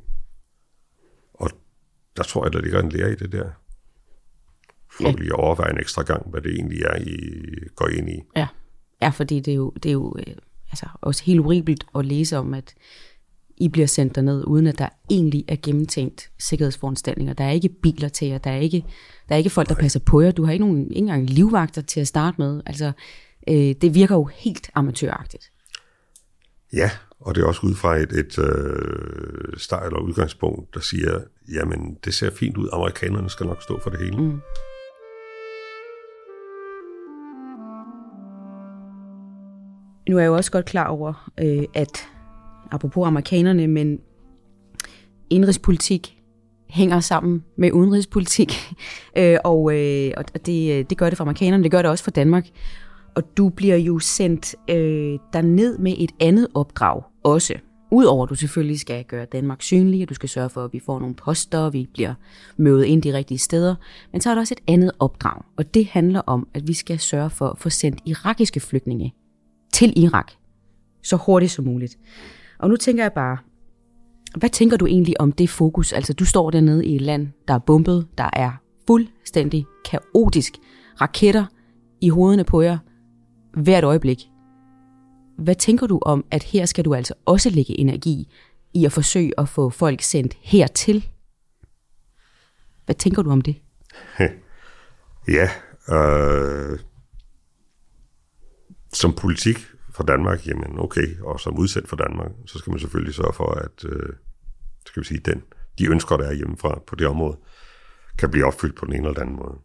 Og 1.34 1.50
der 2.16 2.22
tror 2.22 2.44
jeg, 2.44 2.52
der 2.52 2.60
ligger 2.60 2.80
en 2.80 2.88
lære 2.88 3.12
i 3.12 3.14
det 3.14 3.32
der. 3.32 3.50
For 4.90 5.08
ja. 5.08 5.12
lige 5.12 5.34
overveje 5.34 5.70
en 5.70 5.80
ekstra 5.80 6.02
gang, 6.02 6.30
hvad 6.30 6.40
det 6.40 6.54
egentlig 6.54 6.82
er, 6.82 6.96
I 6.96 7.16
går 7.74 7.88
ind 7.88 8.08
i. 8.08 8.22
Ja, 8.36 8.48
ja 9.02 9.08
fordi 9.08 9.40
det 9.40 9.52
er 9.52 9.56
jo, 9.56 9.70
det 9.70 9.88
er 9.88 9.92
jo 9.92 10.16
øh, 10.18 10.34
altså, 10.70 10.86
også 11.00 11.24
helt 11.24 11.42
horribelt 11.42 11.86
at 11.94 12.06
læse 12.06 12.36
om, 12.36 12.54
at 12.54 12.74
i 13.62 13.68
bliver 13.68 13.86
sendt 13.86 14.14
derned, 14.14 14.44
uden 14.46 14.66
at 14.66 14.78
der 14.78 14.88
egentlig 15.10 15.44
er 15.48 15.56
gennemtænkt 15.62 16.30
sikkerhedsforanstaltninger. 16.38 17.34
Der 17.34 17.44
er 17.44 17.50
ikke 17.50 17.68
biler 17.68 18.08
til 18.08 18.28
jer, 18.28 18.38
der 18.38 18.50
er 18.50 18.58
ikke, 18.58 18.84
der 19.28 19.34
er 19.34 19.38
ikke 19.38 19.50
folk, 19.50 19.68
der 19.68 19.74
passer 19.74 20.00
på 20.00 20.20
jer. 20.20 20.30
Du 20.30 20.44
har 20.44 20.52
ikke, 20.52 20.64
nogen, 20.64 20.82
ikke 20.82 20.98
engang 20.98 21.30
livvagter 21.30 21.82
til 21.82 22.00
at 22.00 22.08
starte 22.08 22.34
med. 22.38 22.62
Altså, 22.66 22.92
øh, 23.48 23.54
det 23.54 23.94
virker 23.94 24.14
jo 24.14 24.24
helt 24.24 24.70
amatøragtigt. 24.74 25.50
Ja, 26.72 26.90
og 27.20 27.34
det 27.34 27.42
er 27.42 27.46
også 27.46 27.66
ud 27.66 27.74
fra 27.74 27.96
et, 27.96 28.12
et 28.12 28.38
øh, 28.38 29.56
start 29.56 29.86
eller 29.86 30.00
udgangspunkt, 30.00 30.74
der 30.74 30.80
siger, 30.80 31.20
jamen 31.52 31.98
det 32.04 32.14
ser 32.14 32.30
fint 32.30 32.56
ud, 32.56 32.68
amerikanerne 32.72 33.30
skal 33.30 33.46
nok 33.46 33.62
stå 33.62 33.80
for 33.80 33.90
det 33.90 33.98
hele. 33.98 34.16
Mm. 34.16 34.40
Nu 40.08 40.16
er 40.16 40.20
jeg 40.20 40.28
jo 40.28 40.34
også 40.34 40.52
godt 40.52 40.66
klar 40.66 40.86
over, 40.86 41.30
øh, 41.40 41.64
at 41.74 42.11
apropos 42.72 43.06
amerikanerne, 43.06 43.66
men 43.66 43.98
indrigspolitik 45.30 46.18
hænger 46.68 47.00
sammen 47.00 47.44
med 47.56 47.72
udenrigspolitik, 47.72 48.52
øh, 49.18 49.38
og, 49.44 49.78
øh, 49.78 50.12
og 50.16 50.46
det, 50.46 50.72
øh, 50.72 50.84
det 50.90 50.98
gør 50.98 51.08
det 51.08 51.16
for 51.16 51.24
amerikanerne, 51.24 51.62
det 51.62 51.70
gør 51.70 51.82
det 51.82 51.90
også 51.90 52.04
for 52.04 52.10
Danmark. 52.10 52.48
Og 53.14 53.36
du 53.36 53.48
bliver 53.48 53.76
jo 53.76 53.98
sendt 53.98 54.54
øh, 54.70 55.18
derned 55.32 55.78
med 55.78 55.94
et 55.98 56.10
andet 56.20 56.48
opdrag 56.54 57.02
også. 57.24 57.54
Udover 57.90 58.24
at 58.24 58.30
du 58.30 58.34
selvfølgelig 58.34 58.80
skal 58.80 59.04
gøre 59.04 59.24
Danmark 59.24 59.62
synlig, 59.62 60.02
og 60.02 60.08
du 60.08 60.14
skal 60.14 60.28
sørge 60.28 60.50
for, 60.50 60.64
at 60.64 60.72
vi 60.72 60.80
får 60.86 60.98
nogle 60.98 61.14
poster, 61.14 61.58
og 61.58 61.72
vi 61.72 61.88
bliver 61.92 62.14
mødet 62.56 62.84
ind 62.84 63.02
de 63.02 63.14
rigtige 63.14 63.38
steder. 63.38 63.74
Men 64.12 64.20
så 64.20 64.30
er 64.30 64.34
der 64.34 64.40
også 64.40 64.54
et 64.54 64.72
andet 64.72 64.92
opdrag, 64.98 65.42
og 65.56 65.74
det 65.74 65.86
handler 65.86 66.20
om, 66.20 66.48
at 66.54 66.68
vi 66.68 66.72
skal 66.72 66.98
sørge 66.98 67.30
for 67.30 67.48
at 67.48 67.58
få 67.58 67.70
sendt 67.70 67.98
irakiske 68.06 68.60
flygtninge 68.60 69.14
til 69.72 70.04
Irak 70.04 70.32
så 71.02 71.16
hurtigt 71.16 71.52
som 71.52 71.64
muligt. 71.64 71.98
Og 72.62 72.68
nu 72.68 72.76
tænker 72.76 73.04
jeg 73.04 73.12
bare, 73.12 73.38
hvad 74.36 74.50
tænker 74.50 74.76
du 74.76 74.86
egentlig 74.86 75.20
om 75.20 75.32
det 75.32 75.50
fokus? 75.50 75.92
Altså 75.92 76.12
du 76.12 76.24
står 76.24 76.50
dernede 76.50 76.86
i 76.86 76.96
et 76.96 77.00
land, 77.00 77.28
der 77.48 77.54
er 77.54 77.58
bombet, 77.58 78.08
der 78.18 78.30
er 78.32 78.52
fuldstændig 78.86 79.66
kaotisk. 79.84 80.52
Raketter 81.00 81.46
i 82.00 82.08
hovederne 82.08 82.44
på 82.44 82.62
jer 82.62 82.78
hvert 83.54 83.84
øjeblik. 83.84 84.18
Hvad 85.38 85.54
tænker 85.54 85.86
du 85.86 85.98
om, 86.02 86.24
at 86.30 86.42
her 86.42 86.66
skal 86.66 86.84
du 86.84 86.94
altså 86.94 87.14
også 87.24 87.50
lægge 87.50 87.80
energi 87.80 88.28
i 88.74 88.84
at 88.84 88.92
forsøge 88.92 89.32
at 89.38 89.48
få 89.48 89.70
folk 89.70 90.02
sendt 90.02 90.36
hertil? 90.40 91.08
Hvad 92.84 92.94
tænker 92.94 93.22
du 93.22 93.30
om 93.30 93.40
det? 93.40 93.56
Ja, 95.28 95.50
øh, 95.96 96.78
som 98.92 99.12
politik 99.12 99.71
fra 99.94 100.04
Danmark, 100.04 100.46
jamen 100.46 100.78
okay, 100.78 101.20
og 101.20 101.40
som 101.40 101.58
udsendt 101.58 101.88
for 101.88 101.96
Danmark, 101.96 102.30
så 102.46 102.58
skal 102.58 102.70
man 102.70 102.80
selvfølgelig 102.80 103.14
sørge 103.14 103.32
for, 103.32 103.50
at 103.50 103.84
øh, 103.84 104.12
skal 104.86 105.02
vi 105.02 105.06
sige, 105.06 105.20
den, 105.20 105.42
de 105.78 105.86
ønsker, 105.86 106.16
der 106.16 106.24
er 106.24 106.32
hjemmefra 106.32 106.80
på 106.86 106.96
det 106.96 107.06
område, 107.06 107.36
kan 108.18 108.30
blive 108.30 108.44
opfyldt 108.46 108.76
på 108.76 108.84
den 108.84 108.94
ene 108.94 109.08
eller 109.08 109.14
den 109.14 109.22
anden 109.22 109.36
måde. 109.36 109.58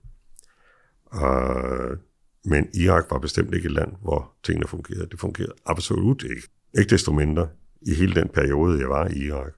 Uh, 1.14 1.98
men 2.46 2.70
Irak 2.74 3.06
var 3.10 3.20
bestemt 3.20 3.54
ikke 3.54 3.66
et 3.66 3.72
land, 3.72 3.96
hvor 4.02 4.34
tingene 4.44 4.68
fungerede. 4.68 5.08
Det 5.12 5.20
fungerede 5.20 5.54
absolut 5.66 6.24
ikke. 6.24 6.42
Ikke 6.78 6.90
desto 6.90 7.12
mindre, 7.12 7.50
i 7.82 7.94
hele 7.94 8.16
den 8.16 8.30
periode, 8.30 8.80
jeg 8.80 8.90
var 8.90 9.08
i 9.08 9.18
Irak, 9.18 9.54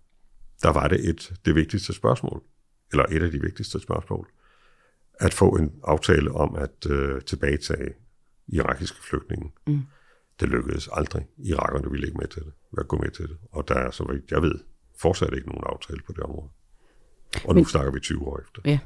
der 0.63 0.69
var 0.69 0.87
det 0.87 1.09
et, 1.09 1.33
det 1.45 1.55
vigtigste 1.55 1.93
spørgsmål, 1.93 2.41
eller 2.91 3.05
et 3.11 3.23
af 3.23 3.31
de 3.31 3.41
vigtigste 3.41 3.79
spørgsmål, 3.79 4.27
at 5.19 5.33
få 5.33 5.49
en 5.49 5.71
aftale 5.83 6.31
om 6.31 6.55
at 6.55 6.85
øh, 6.89 7.21
tilbagetage 7.21 7.93
irakiske 8.47 8.97
flygtninge. 9.09 9.51
Mm. 9.67 9.81
Det 10.39 10.49
lykkedes 10.49 10.89
aldrig. 10.91 11.25
Irakerne 11.37 11.91
ville 11.91 12.07
ikke 12.07 12.17
med 12.17 12.27
til 12.27 12.41
det, 12.41 12.53
være 12.77 12.85
gå 12.85 12.97
med 12.97 13.11
til 13.11 13.27
det. 13.27 13.37
Og 13.51 13.67
der 13.67 13.75
er, 13.75 13.91
så 13.91 14.03
vidt 14.11 14.31
jeg 14.31 14.41
ved, 14.41 14.55
fortsat 14.99 15.33
ikke 15.33 15.47
nogen 15.47 15.63
aftale 15.65 15.99
på 16.07 16.11
det 16.11 16.23
område. 16.23 16.49
Og 17.45 17.55
nu 17.55 17.59
Men, 17.59 17.65
snakker 17.65 17.91
vi 17.91 17.99
20 17.99 18.27
år 18.27 18.39
efter. 18.39 18.61
Ja. 18.65 18.79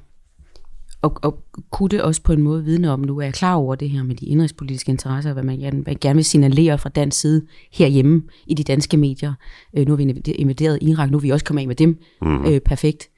Og, 1.02 1.18
og 1.22 1.44
kunne 1.72 1.90
det 1.90 2.02
også 2.02 2.22
på 2.24 2.34
en 2.34 2.42
måde 2.42 2.64
vidne 2.64 2.92
om, 2.92 3.00
nu 3.00 3.18
er 3.18 3.24
jeg 3.24 3.34
klar 3.34 3.56
over 3.56 3.76
det 3.76 3.90
her 3.90 4.04
med 4.04 4.16
de 4.16 4.26
indrigspolitiske 4.26 4.90
interesser, 4.90 5.34
hvad 5.34 5.44
man 5.44 5.60
gerne, 5.60 5.96
gerne 5.96 6.16
vil 6.16 6.26
signalere 6.26 6.78
fra 6.78 6.90
dansk 6.90 7.22
side 7.22 7.48
herhjemme 7.72 8.24
i 8.48 8.54
de 8.54 8.64
danske 8.64 8.98
medier. 8.98 9.34
Øh, 9.78 9.88
nu 9.88 9.92
har 9.92 9.98
vi 9.98 10.22
invaderet 10.36 10.80
Irak, 10.82 11.12
nu 11.12 11.18
er 11.18 11.22
vi 11.22 11.30
også 11.30 11.46
kommet 11.46 11.62
af 11.62 11.68
med 11.68 11.76
dem. 11.76 12.00
Mm-hmm. 12.22 12.46
Øh, 12.46 12.60
perfekt. 12.62 13.10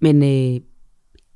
Men 0.00 0.22
øh, 0.22 0.28
et 0.28 0.64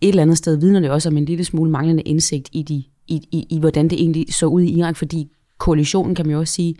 eller 0.01 0.23
andet 0.23 0.39
sted 0.39 0.57
vidner 0.57 0.81
det 0.81 0.91
også 0.91 1.09
om 1.09 1.17
en 1.17 1.25
lille 1.25 1.45
smule 1.45 1.71
manglende 1.71 2.03
indsigt 2.03 2.49
i, 2.53 2.63
de, 2.63 2.75
i, 3.07 3.29
i, 3.33 3.47
i 3.51 3.59
hvordan 3.59 3.89
det 3.89 4.01
egentlig 4.01 4.35
så 4.35 4.47
ud 4.47 4.63
i 4.63 4.79
Irak, 4.79 4.97
fordi 4.97 5.31
koalitionen, 5.59 6.15
kan 6.15 6.27
man 6.27 6.33
jo 6.33 6.39
også 6.39 6.55
sige, 6.55 6.77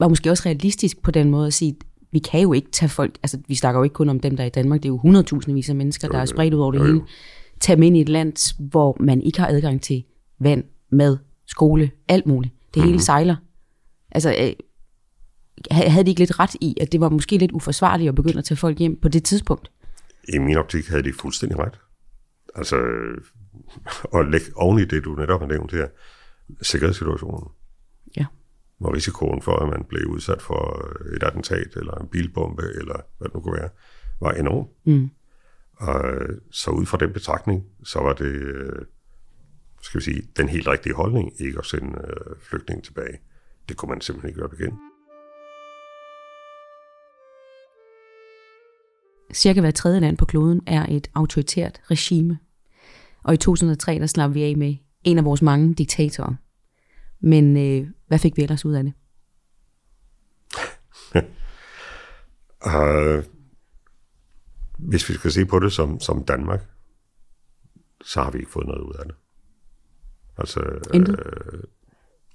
var 0.00 0.08
måske 0.08 0.30
også 0.30 0.42
realistisk 0.46 1.02
på 1.02 1.10
den 1.10 1.30
måde 1.30 1.46
at 1.46 1.54
sige, 1.54 1.76
vi 2.12 2.18
kan 2.18 2.40
jo 2.40 2.52
ikke 2.52 2.70
tage 2.70 2.88
folk, 2.88 3.18
altså 3.22 3.38
vi 3.48 3.54
snakker 3.54 3.78
jo 3.78 3.84
ikke 3.84 3.94
kun 3.94 4.08
om 4.08 4.20
dem, 4.20 4.36
der 4.36 4.42
er 4.42 4.46
i 4.46 4.50
Danmark, 4.50 4.82
det 4.82 4.88
er 4.88 4.92
jo 4.92 5.22
100.000 5.40 5.70
af 5.70 5.76
mennesker, 5.76 6.08
der 6.08 6.18
er 6.18 6.24
spredt 6.24 6.54
ud 6.54 6.60
over 6.60 6.72
det 6.72 6.78
jo, 6.78 6.84
jo. 6.84 6.92
hele. 6.92 7.04
Tag 7.60 7.76
dem 7.76 7.82
ind 7.82 7.96
i 7.96 8.00
et 8.00 8.08
land, 8.08 8.54
hvor 8.70 8.96
man 9.00 9.22
ikke 9.22 9.40
har 9.40 9.46
adgang 9.46 9.82
til 9.82 10.04
vand, 10.40 10.64
mad, 10.90 11.16
skole, 11.46 11.90
alt 12.08 12.26
muligt. 12.26 12.54
Det 12.54 12.76
mm-hmm. 12.76 12.86
hele 12.86 12.96
mhm. 12.96 13.02
sejler. 13.02 13.36
Altså, 14.10 14.30
øh, 14.40 14.52
havde 15.70 16.04
de 16.04 16.10
ikke 16.10 16.20
lidt 16.20 16.40
ret 16.40 16.54
i, 16.60 16.76
at 16.80 16.92
det 16.92 17.00
var 17.00 17.08
måske 17.08 17.36
lidt 17.36 17.52
uforsvarligt 17.52 18.08
at 18.08 18.14
begynde 18.14 18.38
at 18.38 18.44
tage 18.44 18.56
folk 18.56 18.78
hjem 18.78 19.00
på 19.00 19.08
det 19.08 19.24
tidspunkt? 19.24 19.70
I 20.34 20.38
min 20.38 20.56
optik 20.56 20.86
havde 20.86 21.02
de 21.02 21.12
fuldstændig 21.12 21.58
ret. 21.58 21.78
Altså, 22.54 22.76
og 24.04 24.24
lægge 24.24 24.46
oven 24.56 24.78
i 24.78 24.84
det, 24.84 25.04
du 25.04 25.14
netop 25.14 25.40
har 25.40 25.48
nævnt 25.48 25.72
her, 25.72 25.86
sikkerhedssituationen. 26.62 27.48
Ja. 28.16 28.26
Hvor 28.78 28.94
risikoen 28.94 29.42
for, 29.42 29.56
at 29.56 29.68
man 29.68 29.84
blev 29.84 30.06
udsat 30.06 30.42
for 30.42 30.88
et 31.16 31.22
attentat, 31.22 31.76
eller 31.76 31.94
en 31.94 32.08
bilbombe, 32.08 32.62
eller 32.62 33.00
hvad 33.18 33.28
det 33.28 33.34
nu 33.34 33.40
kunne 33.40 33.60
være, 33.60 33.70
var 34.20 34.32
enorm. 34.32 34.66
Mm. 34.84 35.10
Og 35.76 36.04
så 36.50 36.70
ud 36.70 36.86
fra 36.86 36.98
den 36.98 37.12
betragtning, 37.12 37.64
så 37.84 37.98
var 37.98 38.12
det, 38.12 38.32
skal 39.82 40.00
vi 40.00 40.04
sige, 40.04 40.22
den 40.36 40.48
helt 40.48 40.68
rigtige 40.68 40.94
holdning, 40.94 41.40
ikke 41.40 41.58
at 41.58 41.66
sende 41.66 41.98
øh, 41.98 42.36
flygtningen 42.40 42.84
tilbage. 42.84 43.18
Det 43.68 43.76
kunne 43.76 43.88
man 43.88 44.00
simpelthen 44.00 44.28
ikke 44.28 44.40
gøre 44.40 44.50
igen. 44.60 44.78
Cirka 49.32 49.60
hver 49.60 49.70
tredje 49.70 50.00
land 50.00 50.16
på 50.16 50.24
kloden 50.24 50.60
er 50.66 50.86
et 50.88 51.10
autoritært 51.14 51.80
regime. 51.90 52.38
Og 53.22 53.34
i 53.34 53.36
2003, 53.36 53.98
der 53.98 54.06
slap 54.06 54.34
vi 54.34 54.42
af 54.42 54.56
med 54.56 54.76
en 55.04 55.18
af 55.18 55.24
vores 55.24 55.42
mange 55.42 55.74
diktatorer. 55.74 56.34
Men 57.22 57.56
øh, 57.56 57.88
hvad 58.06 58.18
fik 58.18 58.36
vi 58.36 58.42
ellers 58.42 58.64
ud 58.64 58.74
af 58.74 58.84
det? 58.84 58.92
uh, 62.66 63.24
hvis 64.78 65.08
vi 65.08 65.14
skal 65.14 65.32
se 65.32 65.46
på 65.46 65.58
det 65.58 65.72
som, 65.72 66.00
som 66.00 66.24
Danmark, 66.24 66.60
så 68.04 68.22
har 68.22 68.30
vi 68.30 68.38
ikke 68.38 68.50
fået 68.50 68.66
noget 68.66 68.80
ud 68.80 68.94
af 68.98 69.04
det. 69.04 69.14
Altså, 70.38 70.60
øh, 70.94 71.62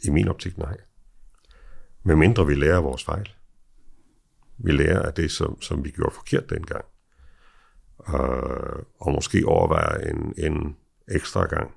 i 0.03 0.09
min 0.09 0.27
optik, 0.27 0.57
nej. 0.57 0.77
Men 2.03 2.19
mindre 2.19 2.47
vi 2.47 2.55
lærer 2.55 2.81
vores 2.81 3.03
fejl. 3.03 3.29
Vi 4.57 4.71
lærer 4.71 5.01
af 5.01 5.13
det, 5.13 5.31
som, 5.31 5.61
som 5.61 5.85
vi 5.85 5.91
gjorde 5.91 6.15
forkert 6.15 6.49
dengang. 6.49 6.85
Uh, 7.99 8.83
og 8.99 9.11
måske 9.13 9.45
overveje 9.45 10.09
en, 10.09 10.33
en 10.37 10.77
ekstra 11.07 11.45
gang 11.45 11.71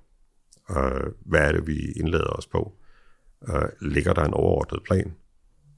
Øh, 0.77 1.13
hvad 1.21 1.41
er 1.41 1.53
det, 1.53 1.67
vi 1.67 1.93
indlader 1.93 2.31
os 2.31 2.47
på? 2.47 2.73
Øh, 3.49 3.91
ligger 3.91 4.13
der 4.13 4.25
en 4.25 4.35
overordnet 4.35 4.83
plan 4.85 5.13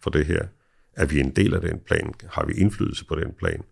for 0.03 0.11
det 0.11 0.27
her? 0.27 0.43
Er 0.97 1.07
vi 1.07 1.21
en 1.21 1.31
del 1.31 1.55
af 1.55 1.61
den 1.61 1.79
plan? 1.87 2.15
Har 2.31 2.45
vi 2.47 2.53
indflydelse 2.53 3.05
på 3.07 3.15
den 3.15 3.33
plan? 3.39 3.63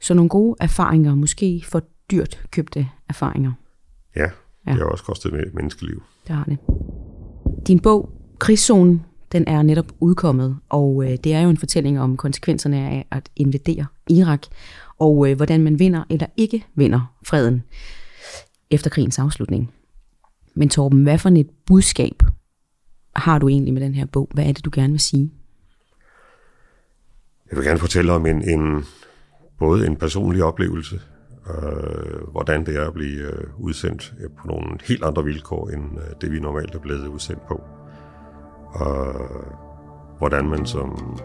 Så 0.00 0.14
nogle 0.14 0.28
gode 0.28 0.56
erfaringer, 0.60 1.14
måske 1.14 1.64
for 1.66 1.82
dyrt 2.10 2.44
købte 2.50 2.88
erfaringer. 3.08 3.52
Ja, 4.16 4.30
ja. 4.66 4.70
det 4.70 4.78
har 4.78 4.84
også 4.84 5.04
kostet 5.04 5.32
med 5.32 5.44
menneskeliv. 5.52 6.02
Det 6.26 6.36
har 6.36 6.44
det. 6.44 6.58
Din 7.66 7.80
bog, 7.80 8.12
Krigszonen, 8.38 9.02
den 9.32 9.44
er 9.48 9.62
netop 9.62 9.92
udkommet, 10.00 10.58
og 10.68 11.04
øh, 11.04 11.16
det 11.24 11.34
er 11.34 11.40
jo 11.40 11.50
en 11.50 11.56
fortælling 11.56 12.00
om 12.00 12.16
konsekvenserne 12.16 12.76
af 12.76 13.06
at 13.10 13.30
invadere 13.36 13.86
Irak, 14.10 14.46
og 14.98 15.30
øh, 15.30 15.36
hvordan 15.36 15.60
man 15.60 15.78
vinder 15.78 16.04
eller 16.10 16.26
ikke 16.36 16.66
vinder 16.74 17.16
freden 17.26 17.62
efter 18.70 18.90
krigens 18.90 19.18
afslutning. 19.18 19.72
Men 20.54 20.68
Torben, 20.68 21.02
hvad 21.02 21.18
for 21.18 21.28
et 21.28 21.50
budskab 21.66 22.22
har 23.16 23.38
du 23.38 23.48
egentlig 23.48 23.74
med 23.74 23.82
den 23.82 23.94
her 23.94 24.06
bog? 24.06 24.28
Hvad 24.34 24.44
er 24.44 24.52
det, 24.52 24.64
du 24.64 24.70
gerne 24.72 24.92
vil 24.92 25.00
sige? 25.00 25.30
Jeg 27.50 27.58
vil 27.58 27.66
gerne 27.66 27.78
fortælle 27.78 28.12
om 28.12 28.26
en, 28.26 28.48
en 28.48 28.84
både 29.58 29.86
en 29.86 29.96
personlig 29.96 30.44
oplevelse, 30.44 31.00
øh, 31.50 32.28
hvordan 32.30 32.66
det 32.66 32.76
er 32.76 32.86
at 32.86 32.94
blive 32.94 33.32
øh, 33.32 33.44
udsendt 33.58 34.14
på 34.38 34.46
nogle 34.46 34.78
helt 34.84 35.04
andre 35.04 35.24
vilkår, 35.24 35.68
end 35.68 35.98
øh, 35.98 36.14
det 36.20 36.32
vi 36.32 36.40
normalt 36.40 36.74
er 36.74 36.78
blevet 36.78 37.06
udsendt 37.06 37.46
på. 37.46 37.60
Og 38.72 39.14
hvordan 40.18 40.48
man 40.48 40.66
som 40.66 41.20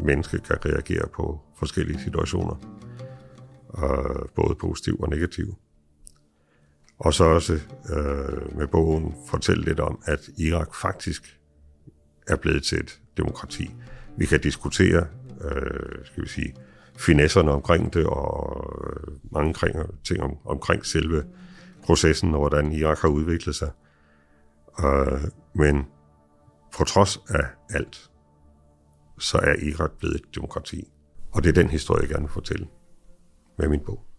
menneske 0.00 0.38
kan 0.38 0.56
reagere 0.66 1.08
på 1.16 1.40
forskellige 1.58 2.00
situationer, 2.00 2.54
øh, 3.78 4.28
både 4.34 4.54
positiv 4.54 4.96
og 5.00 5.08
negativ. 5.08 5.54
Og 7.04 7.14
så 7.14 7.24
også 7.24 7.52
øh, 7.90 8.56
med 8.58 8.66
bogen 8.66 9.14
fortælle 9.28 9.64
lidt 9.64 9.80
om, 9.80 10.02
at 10.04 10.20
Irak 10.38 10.74
faktisk 10.74 11.40
er 12.28 12.36
blevet 12.36 12.62
til 12.62 12.78
et 12.78 13.00
demokrati. 13.16 13.70
Vi 14.16 14.26
kan 14.26 14.40
diskutere, 14.40 15.06
øh, 15.44 16.04
skal 16.04 16.22
vi 16.22 16.28
sige, 16.28 16.54
finesserne 16.98 17.50
omkring 17.50 17.94
det, 17.94 18.06
og 18.06 18.64
øh, 18.84 19.12
mange 19.32 19.54
ting 20.04 20.22
om, 20.22 20.36
omkring 20.44 20.86
selve 20.86 21.24
processen, 21.84 22.34
og 22.34 22.40
hvordan 22.40 22.72
Irak 22.72 22.98
har 22.98 23.08
udviklet 23.08 23.54
sig. 23.54 23.70
Øh, 24.84 25.20
men 25.54 25.86
på 26.76 26.84
trods 26.84 27.18
af 27.28 27.46
alt, 27.70 28.10
så 29.18 29.38
er 29.38 29.54
Irak 29.68 29.90
blevet 29.98 30.14
et 30.14 30.34
demokrati. 30.34 30.92
Og 31.32 31.44
det 31.44 31.48
er 31.48 31.62
den 31.62 31.70
historie, 31.70 32.02
jeg 32.02 32.08
gerne 32.08 32.22
vil 32.22 32.32
fortælle 32.32 32.66
med 33.58 33.68
min 33.68 33.80
bog. 33.80 34.11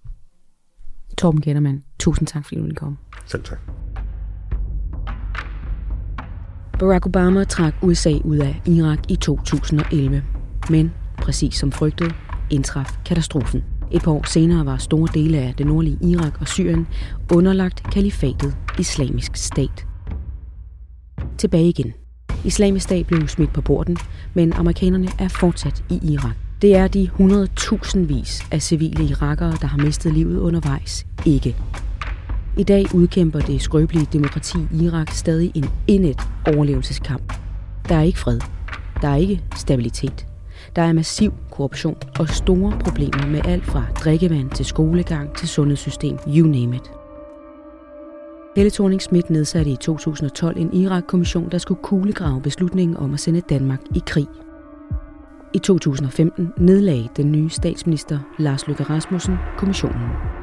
Torben 1.17 1.41
Gettermann, 1.41 1.83
tusind 1.99 2.27
tak, 2.27 2.45
fordi 2.45 2.55
du 2.55 2.61
ville 2.61 2.75
komme. 2.75 2.97
Selv 3.25 3.43
tak. 3.43 3.59
Barack 6.79 7.05
Obama 7.05 7.43
trak 7.43 7.73
USA 7.81 8.13
ud 8.23 8.37
af 8.37 8.61
Irak 8.65 8.99
i 9.09 9.15
2011. 9.15 10.23
Men, 10.69 10.93
præcis 11.17 11.55
som 11.55 11.71
frygtet, 11.71 12.15
indtraf 12.49 12.97
katastrofen. 13.05 13.63
Et 13.91 14.01
par 14.01 14.11
år 14.11 14.27
senere 14.27 14.65
var 14.65 14.77
store 14.77 15.07
dele 15.13 15.37
af 15.37 15.53
det 15.57 15.65
nordlige 15.65 15.97
Irak 16.01 16.41
og 16.41 16.47
Syrien 16.47 16.87
underlagt 17.33 17.83
kalifatet 17.91 18.57
Islamisk 18.79 19.35
Stat. 19.35 19.87
Tilbage 21.37 21.69
igen. 21.69 21.93
Islamisk 22.45 22.83
Stat 22.83 23.07
blev 23.07 23.27
smidt 23.27 23.53
på 23.53 23.61
porten, 23.61 23.97
men 24.33 24.53
amerikanerne 24.53 25.07
er 25.19 25.27
fortsat 25.27 25.83
i 25.89 26.13
Irak. 26.13 26.42
Det 26.63 26.75
er 26.75 26.87
de 26.87 27.09
100.000 27.19 27.99
vis 27.99 28.41
af 28.51 28.61
civile 28.61 29.03
irakere, 29.03 29.57
der 29.61 29.67
har 29.67 29.77
mistet 29.77 30.13
livet 30.13 30.39
undervejs, 30.39 31.05
ikke. 31.25 31.55
I 32.57 32.63
dag 32.63 32.95
udkæmper 32.95 33.39
det 33.39 33.61
skrøbelige 33.61 34.07
demokrati 34.13 34.57
i 34.71 34.83
Irak 34.83 35.11
stadig 35.11 35.51
en 35.55 35.65
indet 35.87 36.19
overlevelseskamp. 36.47 37.33
Der 37.89 37.95
er 37.95 38.01
ikke 38.01 38.19
fred. 38.19 38.39
Der 39.01 39.07
er 39.07 39.15
ikke 39.15 39.43
stabilitet. 39.55 40.27
Der 40.75 40.81
er 40.81 40.93
massiv 40.93 41.33
korruption 41.51 41.97
og 42.19 42.29
store 42.29 42.79
problemer 42.79 43.27
med 43.27 43.41
alt 43.45 43.65
fra 43.65 43.85
drikkevand 43.95 44.49
til 44.49 44.65
skolegang 44.65 45.35
til 45.35 45.47
sundhedssystem, 45.47 46.17
you 46.27 46.47
name 46.47 46.75
it. 46.75 46.91
Helle 48.55 48.71
thorning 48.71 49.01
Schmidt 49.01 49.29
nedsatte 49.29 49.71
i 49.71 49.75
2012 49.75 50.57
en 50.57 50.73
Irak-kommission, 50.73 51.49
der 51.51 51.57
skulle 51.57 51.83
kuglegrave 51.83 52.41
beslutningen 52.41 52.97
om 52.97 53.13
at 53.13 53.19
sende 53.19 53.41
Danmark 53.41 53.79
i 53.95 54.01
krig. 54.07 54.27
I 55.55 55.59
2015 55.59 56.53
nedlagde 56.57 57.09
den 57.17 57.31
nye 57.31 57.49
statsminister 57.49 58.19
Lars 58.37 58.67
Løkke 58.67 58.83
Rasmussen 58.83 59.35
kommissionen. 59.57 60.42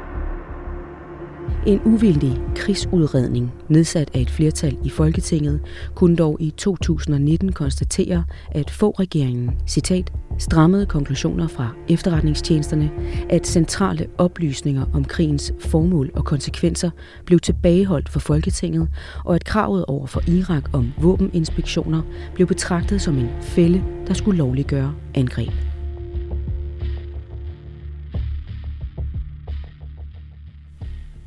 En 1.66 1.80
uvildig 1.84 2.40
krigsudredning, 2.54 3.52
nedsat 3.68 4.10
af 4.14 4.20
et 4.20 4.30
flertal 4.30 4.78
i 4.84 4.88
Folketinget, 4.88 5.60
kunne 5.94 6.16
dog 6.16 6.36
i 6.40 6.50
2019 6.50 7.52
konstatere, 7.52 8.24
at 8.50 8.70
få 8.70 8.90
regeringen, 8.90 9.50
citat, 9.66 10.12
strammede 10.38 10.86
konklusioner 10.86 11.48
fra 11.48 11.68
efterretningstjenesterne, 11.88 12.90
at 13.30 13.46
centrale 13.46 14.06
oplysninger 14.18 14.84
om 14.94 15.04
krigens 15.04 15.52
formål 15.58 16.10
og 16.14 16.24
konsekvenser 16.24 16.90
blev 17.26 17.40
tilbageholdt 17.40 18.08
for 18.08 18.20
Folketinget, 18.20 18.88
og 19.24 19.34
at 19.34 19.44
kravet 19.44 19.84
over 19.84 20.06
for 20.06 20.22
Irak 20.28 20.64
om 20.72 20.92
våbeninspektioner 20.98 22.02
blev 22.34 22.46
betragtet 22.46 23.02
som 23.02 23.18
en 23.18 23.28
fælde, 23.42 23.84
der 24.06 24.14
skulle 24.14 24.38
lovliggøre 24.38 24.94
angreb. 25.14 25.69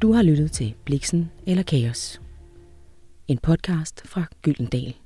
Du 0.04 0.12
har 0.12 0.22
lyttet 0.24 0.52
til 0.52 0.74
Bliksen 0.86 1.32
eller 1.48 1.64
Kaos. 1.64 2.22
En 3.28 3.38
podcast 3.38 4.02
fra 4.08 4.26
Gyldendal. 4.42 5.03